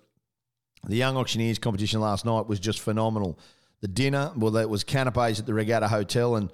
the 0.89 0.97
Young 0.97 1.17
Auctioneers 1.17 1.59
competition 1.59 2.01
last 2.01 2.25
night 2.25 2.47
was 2.47 2.59
just 2.59 2.81
phenomenal. 2.81 3.39
The 3.81 3.89
dinner, 3.89 4.33
well, 4.37 4.53
that 4.53 4.71
was 4.71 4.85
canapes 4.85 5.39
at 5.39 5.47
the 5.47 5.55
Regatta 5.55 5.89
Hotel, 5.89 6.37
and 6.37 6.51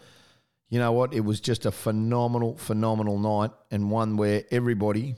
you 0.69 0.79
know 0.79 0.93
what? 0.93 1.13
It 1.15 1.21
was 1.21 1.41
just 1.41 1.67
a 1.67 1.71
phenomenal, 1.71 2.57
phenomenal 2.57 3.19
night 3.19 3.51
and 3.71 3.91
one 3.91 4.17
where 4.17 4.45
everybody 4.51 5.17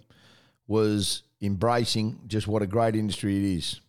was 0.66 1.22
embracing 1.40 2.20
just 2.26 2.48
what 2.48 2.62
a 2.62 2.66
great 2.66 2.96
industry 2.96 3.36
it 3.36 3.56
is. 3.56 3.80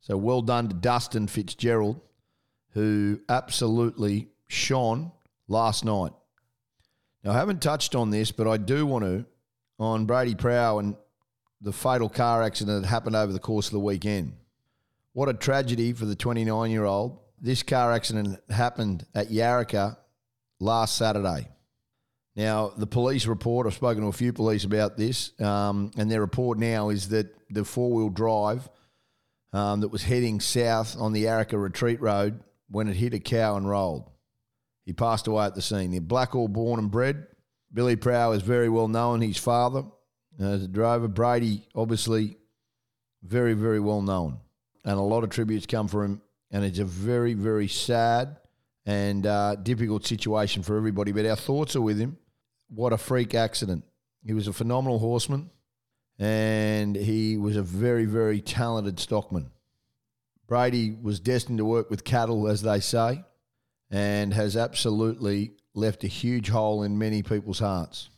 So 0.00 0.16
well 0.16 0.42
done 0.42 0.68
to 0.68 0.74
Dustin 0.74 1.26
Fitzgerald, 1.26 2.00
who 2.70 3.20
absolutely 3.28 4.28
shone 4.46 5.10
last 5.48 5.84
night. 5.84 6.12
Now, 7.24 7.32
I 7.32 7.34
haven't 7.34 7.62
touched 7.62 7.94
on 7.94 8.10
this, 8.10 8.30
but 8.30 8.46
I 8.46 8.56
do 8.56 8.86
want 8.86 9.04
to 9.04 9.24
on 9.78 10.06
Brady 10.06 10.34
Prow 10.34 10.78
and 10.78 10.96
the 11.60 11.72
fatal 11.72 12.08
car 12.08 12.42
accident 12.42 12.82
that 12.82 12.88
happened 12.88 13.16
over 13.16 13.32
the 13.32 13.38
course 13.38 13.66
of 13.66 13.72
the 13.72 13.80
weekend. 13.80 14.34
What 15.12 15.28
a 15.28 15.34
tragedy 15.34 15.92
for 15.92 16.04
the 16.04 16.14
29 16.14 16.70
year 16.70 16.84
old. 16.84 17.18
This 17.40 17.62
car 17.62 17.92
accident 17.92 18.40
happened 18.48 19.06
at 19.14 19.28
Yaraka 19.28 19.96
last 20.60 20.96
Saturday. 20.96 21.48
Now, 22.34 22.72
the 22.76 22.86
police 22.86 23.26
report, 23.26 23.66
I've 23.66 23.74
spoken 23.74 24.02
to 24.02 24.08
a 24.08 24.12
few 24.12 24.32
police 24.32 24.64
about 24.64 24.96
this, 24.96 25.38
um, 25.40 25.90
and 25.96 26.10
their 26.10 26.20
report 26.20 26.58
now 26.58 26.90
is 26.90 27.08
that 27.10 27.34
the 27.50 27.64
four 27.64 27.92
wheel 27.92 28.10
drive 28.10 28.68
um, 29.52 29.80
that 29.80 29.88
was 29.88 30.02
heading 30.02 30.40
south 30.40 30.96
on 30.98 31.12
the 31.12 31.24
Yaraka 31.24 31.60
Retreat 31.60 32.00
Road 32.00 32.40
when 32.68 32.88
it 32.88 32.96
hit 32.96 33.14
a 33.14 33.20
cow 33.20 33.56
and 33.56 33.68
rolled. 33.68 34.10
He 34.84 34.92
passed 34.92 35.26
away 35.26 35.46
at 35.46 35.54
the 35.54 35.62
scene. 35.62 35.90
The 35.90 36.00
Blackall 36.00 36.48
born 36.48 36.78
and 36.78 36.90
bred. 36.90 37.26
Billy 37.72 37.96
Prow 37.96 38.32
is 38.32 38.42
very 38.42 38.68
well 38.68 38.88
known, 38.88 39.20
his 39.20 39.38
father 39.38 39.84
as 40.38 40.62
a 40.62 40.68
driver. 40.68 41.08
Brady, 41.08 41.66
obviously, 41.74 42.36
very, 43.22 43.54
very 43.54 43.80
well 43.80 44.02
known. 44.02 44.38
And 44.84 44.98
a 44.98 45.02
lot 45.02 45.24
of 45.24 45.30
tributes 45.30 45.66
come 45.66 45.88
for 45.88 46.04
him. 46.04 46.22
And 46.50 46.64
it's 46.64 46.78
a 46.78 46.84
very, 46.84 47.34
very 47.34 47.68
sad 47.68 48.36
and 48.84 49.26
uh, 49.26 49.56
difficult 49.56 50.06
situation 50.06 50.62
for 50.62 50.76
everybody. 50.76 51.12
But 51.12 51.26
our 51.26 51.36
thoughts 51.36 51.74
are 51.76 51.80
with 51.80 51.98
him. 51.98 52.18
What 52.68 52.92
a 52.92 52.98
freak 52.98 53.34
accident. 53.34 53.84
He 54.24 54.32
was 54.32 54.48
a 54.48 54.52
phenomenal 54.52 54.98
horseman 54.98 55.50
and 56.18 56.96
he 56.96 57.36
was 57.36 57.56
a 57.56 57.62
very, 57.62 58.06
very 58.06 58.40
talented 58.40 58.98
stockman. 58.98 59.50
Brady 60.46 60.96
was 61.00 61.20
destined 61.20 61.58
to 61.58 61.64
work 61.64 61.90
with 61.90 62.04
cattle, 62.04 62.48
as 62.48 62.62
they 62.62 62.80
say, 62.80 63.24
and 63.90 64.32
has 64.32 64.56
absolutely 64.56 65.52
left 65.74 66.04
a 66.04 66.08
huge 66.08 66.48
hole 66.48 66.82
in 66.82 66.98
many 66.98 67.22
people's 67.22 67.58
hearts. 67.58 68.08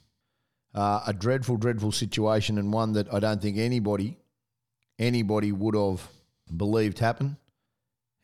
Uh, 0.74 1.00
a 1.06 1.12
dreadful, 1.12 1.56
dreadful 1.56 1.90
situation, 1.90 2.58
and 2.58 2.72
one 2.72 2.92
that 2.92 3.12
I 3.12 3.18
don't 3.18 3.40
think 3.40 3.56
anybody, 3.56 4.18
anybody 4.98 5.50
would 5.50 5.74
have 5.74 6.06
believed 6.54 6.98
happened. 6.98 7.36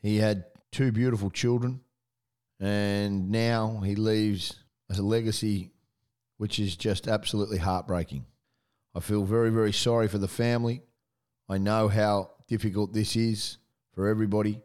He 0.01 0.17
had 0.17 0.45
two 0.71 0.91
beautiful 0.91 1.29
children, 1.29 1.81
and 2.59 3.29
now 3.31 3.81
he 3.83 3.95
leaves 3.95 4.55
as 4.89 4.99
a 4.99 5.03
legacy 5.03 5.71
which 6.37 6.59
is 6.59 6.75
just 6.75 7.07
absolutely 7.07 7.57
heartbreaking. 7.57 8.25
I 8.93 8.99
feel 8.99 9.23
very, 9.23 9.49
very 9.49 9.73
sorry 9.73 10.07
for 10.07 10.17
the 10.17 10.27
family. 10.27 10.83
I 11.49 11.57
know 11.57 11.87
how 11.87 12.31
difficult 12.47 12.93
this 12.93 13.15
is 13.15 13.57
for 13.93 14.07
everybody. 14.07 14.61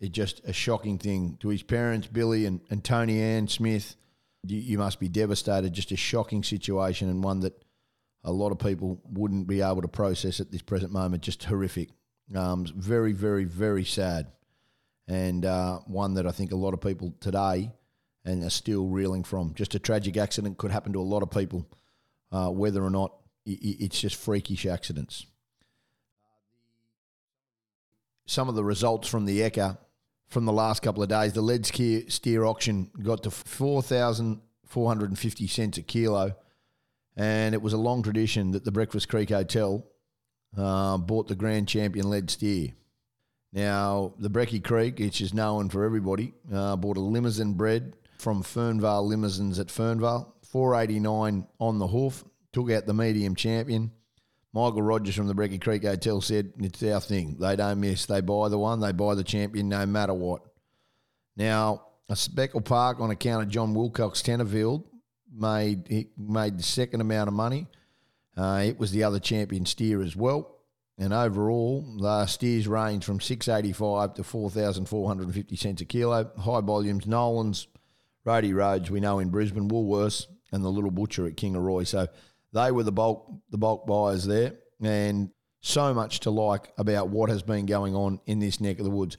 It's 0.00 0.10
just 0.10 0.40
a 0.44 0.52
shocking 0.52 0.98
thing 0.98 1.36
to 1.40 1.48
his 1.48 1.62
parents, 1.62 2.06
Billy 2.06 2.46
and, 2.46 2.60
and 2.70 2.82
Tony 2.82 3.20
Ann 3.20 3.48
Smith. 3.48 3.96
You, 4.46 4.58
you 4.58 4.78
must 4.78 4.98
be 4.98 5.08
devastated. 5.08 5.72
Just 5.72 5.92
a 5.92 5.96
shocking 5.96 6.42
situation 6.42 7.10
and 7.10 7.22
one 7.22 7.40
that 7.40 7.64
a 8.24 8.32
lot 8.32 8.52
of 8.52 8.58
people 8.58 9.00
wouldn't 9.04 9.46
be 9.46 9.60
able 9.60 9.82
to 9.82 9.88
process 9.88 10.40
at 10.40 10.50
this 10.50 10.62
present 10.62 10.92
moment. 10.92 11.22
Just 11.22 11.44
horrific. 11.44 11.90
Um, 12.34 12.64
very, 12.74 13.12
very, 13.12 13.44
very 13.44 13.84
sad. 13.84 14.28
And 15.10 15.44
uh, 15.44 15.78
one 15.86 16.14
that 16.14 16.26
I 16.26 16.30
think 16.30 16.52
a 16.52 16.56
lot 16.56 16.72
of 16.72 16.80
people 16.80 17.14
today 17.20 17.70
and 18.24 18.44
are 18.44 18.50
still 18.50 18.86
reeling 18.86 19.24
from. 19.24 19.54
Just 19.54 19.74
a 19.74 19.78
tragic 19.78 20.16
accident 20.16 20.56
could 20.56 20.70
happen 20.70 20.92
to 20.92 21.00
a 21.00 21.02
lot 21.02 21.22
of 21.22 21.30
people, 21.30 21.66
uh, 22.32 22.48
whether 22.48 22.82
or 22.82 22.90
not 22.90 23.12
it's 23.44 24.00
just 24.00 24.16
freakish 24.16 24.66
accidents. 24.66 25.26
Some 28.26 28.48
of 28.48 28.54
the 28.54 28.62
results 28.62 29.08
from 29.08 29.24
the 29.24 29.40
Ekka 29.40 29.78
from 30.30 30.44
the 30.44 30.52
last 30.52 30.82
couple 30.82 31.02
of 31.02 31.08
days, 31.08 31.32
the 31.32 31.42
lead 31.42 31.66
steer 31.66 32.44
auction 32.44 32.88
got 33.02 33.24
to 33.24 33.32
4,450 33.32 35.46
cents 35.48 35.78
a 35.78 35.82
kilo. 35.82 36.36
And 37.16 37.52
it 37.54 37.60
was 37.60 37.72
a 37.72 37.78
long 37.78 38.04
tradition 38.04 38.52
that 38.52 38.64
the 38.64 38.70
Breakfast 38.70 39.08
Creek 39.08 39.30
Hotel 39.30 39.84
uh, 40.56 40.98
bought 40.98 41.26
the 41.26 41.34
grand 41.34 41.66
champion 41.66 42.08
lead 42.08 42.30
steer. 42.30 42.68
Now, 43.52 44.14
the 44.18 44.30
Brekky 44.30 44.62
Creek, 44.62 44.98
which 44.98 45.20
is 45.20 45.34
known 45.34 45.68
for 45.68 45.84
everybody, 45.84 46.34
uh, 46.52 46.76
bought 46.76 46.96
a 46.96 47.00
Limousin 47.00 47.54
bred 47.54 47.94
from 48.18 48.42
Fernvale 48.42 49.08
Limousins 49.08 49.58
at 49.58 49.68
Fernvale, 49.68 50.32
489 50.42 51.46
on 51.58 51.78
the 51.78 51.86
hoof, 51.86 52.24
took 52.52 52.70
out 52.70 52.86
the 52.86 52.94
medium 52.94 53.34
champion. 53.34 53.90
Michael 54.52 54.82
Rogers 54.82 55.14
from 55.14 55.28
the 55.28 55.34
Brekky 55.34 55.60
Creek 55.60 55.84
Hotel 55.84 56.20
said 56.20 56.52
it's 56.58 56.82
our 56.82 57.00
thing. 57.00 57.36
They 57.38 57.56
don't 57.56 57.80
miss. 57.80 58.06
They 58.06 58.20
buy 58.20 58.48
the 58.48 58.58
one. 58.58 58.80
They 58.80 58.92
buy 58.92 59.14
the 59.14 59.24
champion 59.24 59.68
no 59.68 59.86
matter 59.86 60.14
what. 60.14 60.42
Now, 61.36 61.86
a 62.08 62.16
Speckle 62.16 62.60
Park 62.64 63.00
on 63.00 63.10
account 63.10 63.44
of 63.44 63.48
John 63.48 63.74
Wilcox 63.74 64.22
Tenterfield 64.22 64.84
made 65.32 66.08
made 66.18 66.58
the 66.58 66.62
second 66.64 67.00
amount 67.00 67.28
of 67.28 67.34
money. 67.34 67.68
Uh, 68.36 68.62
it 68.64 68.78
was 68.78 68.90
the 68.90 69.04
other 69.04 69.20
champion 69.20 69.64
steer 69.66 70.02
as 70.02 70.16
well. 70.16 70.56
And 71.00 71.14
overall, 71.14 71.80
the 71.98 72.26
steers 72.26 72.68
range 72.68 73.06
from 73.06 73.20
685 73.20 74.14
to 74.14 74.22
4,450 74.22 75.56
cents 75.56 75.80
a 75.80 75.86
kilo. 75.86 76.30
High 76.38 76.60
volumes, 76.60 77.06
Nolan's, 77.06 77.68
Rody 78.26 78.52
Roads, 78.52 78.90
we 78.90 79.00
know 79.00 79.18
in 79.18 79.30
Brisbane, 79.30 79.70
Woolworths, 79.70 80.26
and 80.52 80.62
the 80.62 80.68
Little 80.68 80.90
Butcher 80.90 81.26
at 81.26 81.36
Kingaroy. 81.36 81.86
So 81.86 82.08
they 82.52 82.70
were 82.70 82.82
the 82.82 82.92
bulk 82.92 83.32
the 83.48 83.56
bulk 83.56 83.86
buyers 83.86 84.26
there, 84.26 84.58
and 84.82 85.30
so 85.62 85.94
much 85.94 86.20
to 86.20 86.30
like 86.30 86.70
about 86.76 87.08
what 87.08 87.30
has 87.30 87.42
been 87.42 87.64
going 87.64 87.94
on 87.94 88.20
in 88.26 88.38
this 88.38 88.60
neck 88.60 88.78
of 88.78 88.84
the 88.84 88.90
woods. 88.90 89.16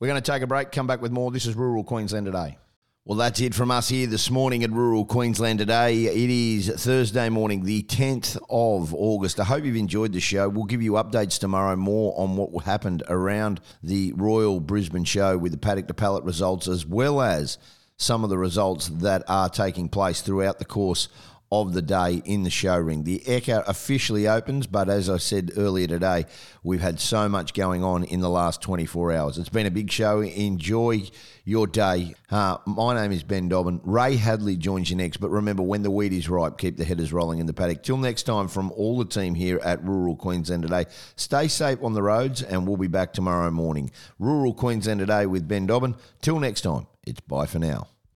We're 0.00 0.08
going 0.08 0.20
to 0.20 0.32
take 0.32 0.42
a 0.42 0.46
break. 0.46 0.70
Come 0.70 0.86
back 0.86 1.00
with 1.00 1.12
more. 1.12 1.30
This 1.30 1.46
is 1.46 1.54
Rural 1.54 1.82
Queensland 1.82 2.26
today. 2.26 2.58
Well, 3.06 3.16
that's 3.16 3.40
it 3.40 3.54
from 3.54 3.70
us 3.70 3.88
here 3.88 4.06
this 4.06 4.30
morning 4.30 4.62
at 4.62 4.70
Rural 4.70 5.06
Queensland 5.06 5.58
today. 5.58 6.04
It 6.04 6.28
is 6.28 6.68
Thursday 6.68 7.30
morning, 7.30 7.64
the 7.64 7.82
10th 7.84 8.36
of 8.50 8.92
August. 8.92 9.40
I 9.40 9.44
hope 9.44 9.64
you've 9.64 9.76
enjoyed 9.76 10.12
the 10.12 10.20
show. 10.20 10.50
We'll 10.50 10.66
give 10.66 10.82
you 10.82 10.92
updates 10.92 11.38
tomorrow 11.38 11.76
more 11.76 12.12
on 12.20 12.36
what 12.36 12.64
happened 12.64 13.02
around 13.08 13.62
the 13.82 14.12
Royal 14.16 14.60
Brisbane 14.60 15.04
show 15.04 15.38
with 15.38 15.52
the 15.52 15.58
paddock 15.58 15.88
to 15.88 15.94
pallet 15.94 16.24
results, 16.24 16.68
as 16.68 16.84
well 16.84 17.22
as 17.22 17.56
some 17.96 18.22
of 18.22 18.28
the 18.28 18.36
results 18.36 18.88
that 18.88 19.22
are 19.28 19.48
taking 19.48 19.88
place 19.88 20.20
throughout 20.20 20.58
the 20.58 20.66
course 20.66 21.08
of 21.52 21.72
the 21.72 21.82
day 21.82 22.22
in 22.24 22.44
the 22.44 22.50
show 22.50 22.78
ring. 22.78 23.02
The 23.02 23.18
Ekka 23.26 23.64
officially 23.66 24.28
opens, 24.28 24.68
but 24.68 24.88
as 24.88 25.10
I 25.10 25.16
said 25.16 25.50
earlier 25.56 25.88
today, 25.88 26.26
we've 26.62 26.80
had 26.80 27.00
so 27.00 27.28
much 27.28 27.54
going 27.54 27.82
on 27.82 28.04
in 28.04 28.20
the 28.20 28.30
last 28.30 28.62
24 28.62 29.12
hours. 29.12 29.36
It's 29.36 29.48
been 29.48 29.66
a 29.66 29.70
big 29.70 29.90
show. 29.90 30.20
Enjoy 30.20 31.02
your 31.44 31.66
day. 31.66 32.14
Uh, 32.30 32.58
my 32.66 32.94
name 32.94 33.10
is 33.10 33.24
Ben 33.24 33.48
Dobbin. 33.48 33.80
Ray 33.82 34.14
Hadley 34.14 34.56
joins 34.56 34.90
you 34.90 34.96
next, 34.96 35.16
but 35.16 35.30
remember, 35.30 35.64
when 35.64 35.82
the 35.82 35.90
wheat 35.90 36.12
is 36.12 36.28
ripe, 36.28 36.56
keep 36.56 36.76
the 36.76 36.84
headers 36.84 37.12
rolling 37.12 37.40
in 37.40 37.46
the 37.46 37.52
paddock. 37.52 37.82
Till 37.82 37.96
next 37.96 38.22
time, 38.22 38.46
from 38.46 38.70
all 38.72 38.98
the 38.98 39.04
team 39.04 39.34
here 39.34 39.58
at 39.64 39.82
Rural 39.82 40.14
Queensland 40.14 40.62
today, 40.62 40.86
stay 41.16 41.48
safe 41.48 41.82
on 41.82 41.94
the 41.94 42.02
roads, 42.02 42.42
and 42.42 42.66
we'll 42.66 42.76
be 42.76 42.86
back 42.86 43.12
tomorrow 43.12 43.50
morning. 43.50 43.90
Rural 44.20 44.54
Queensland 44.54 45.00
today 45.00 45.26
with 45.26 45.48
Ben 45.48 45.66
Dobbin. 45.66 45.96
Till 46.22 46.38
next 46.38 46.60
time, 46.60 46.86
it's 47.04 47.20
bye 47.20 47.46
for 47.46 47.58
now. 47.58 47.88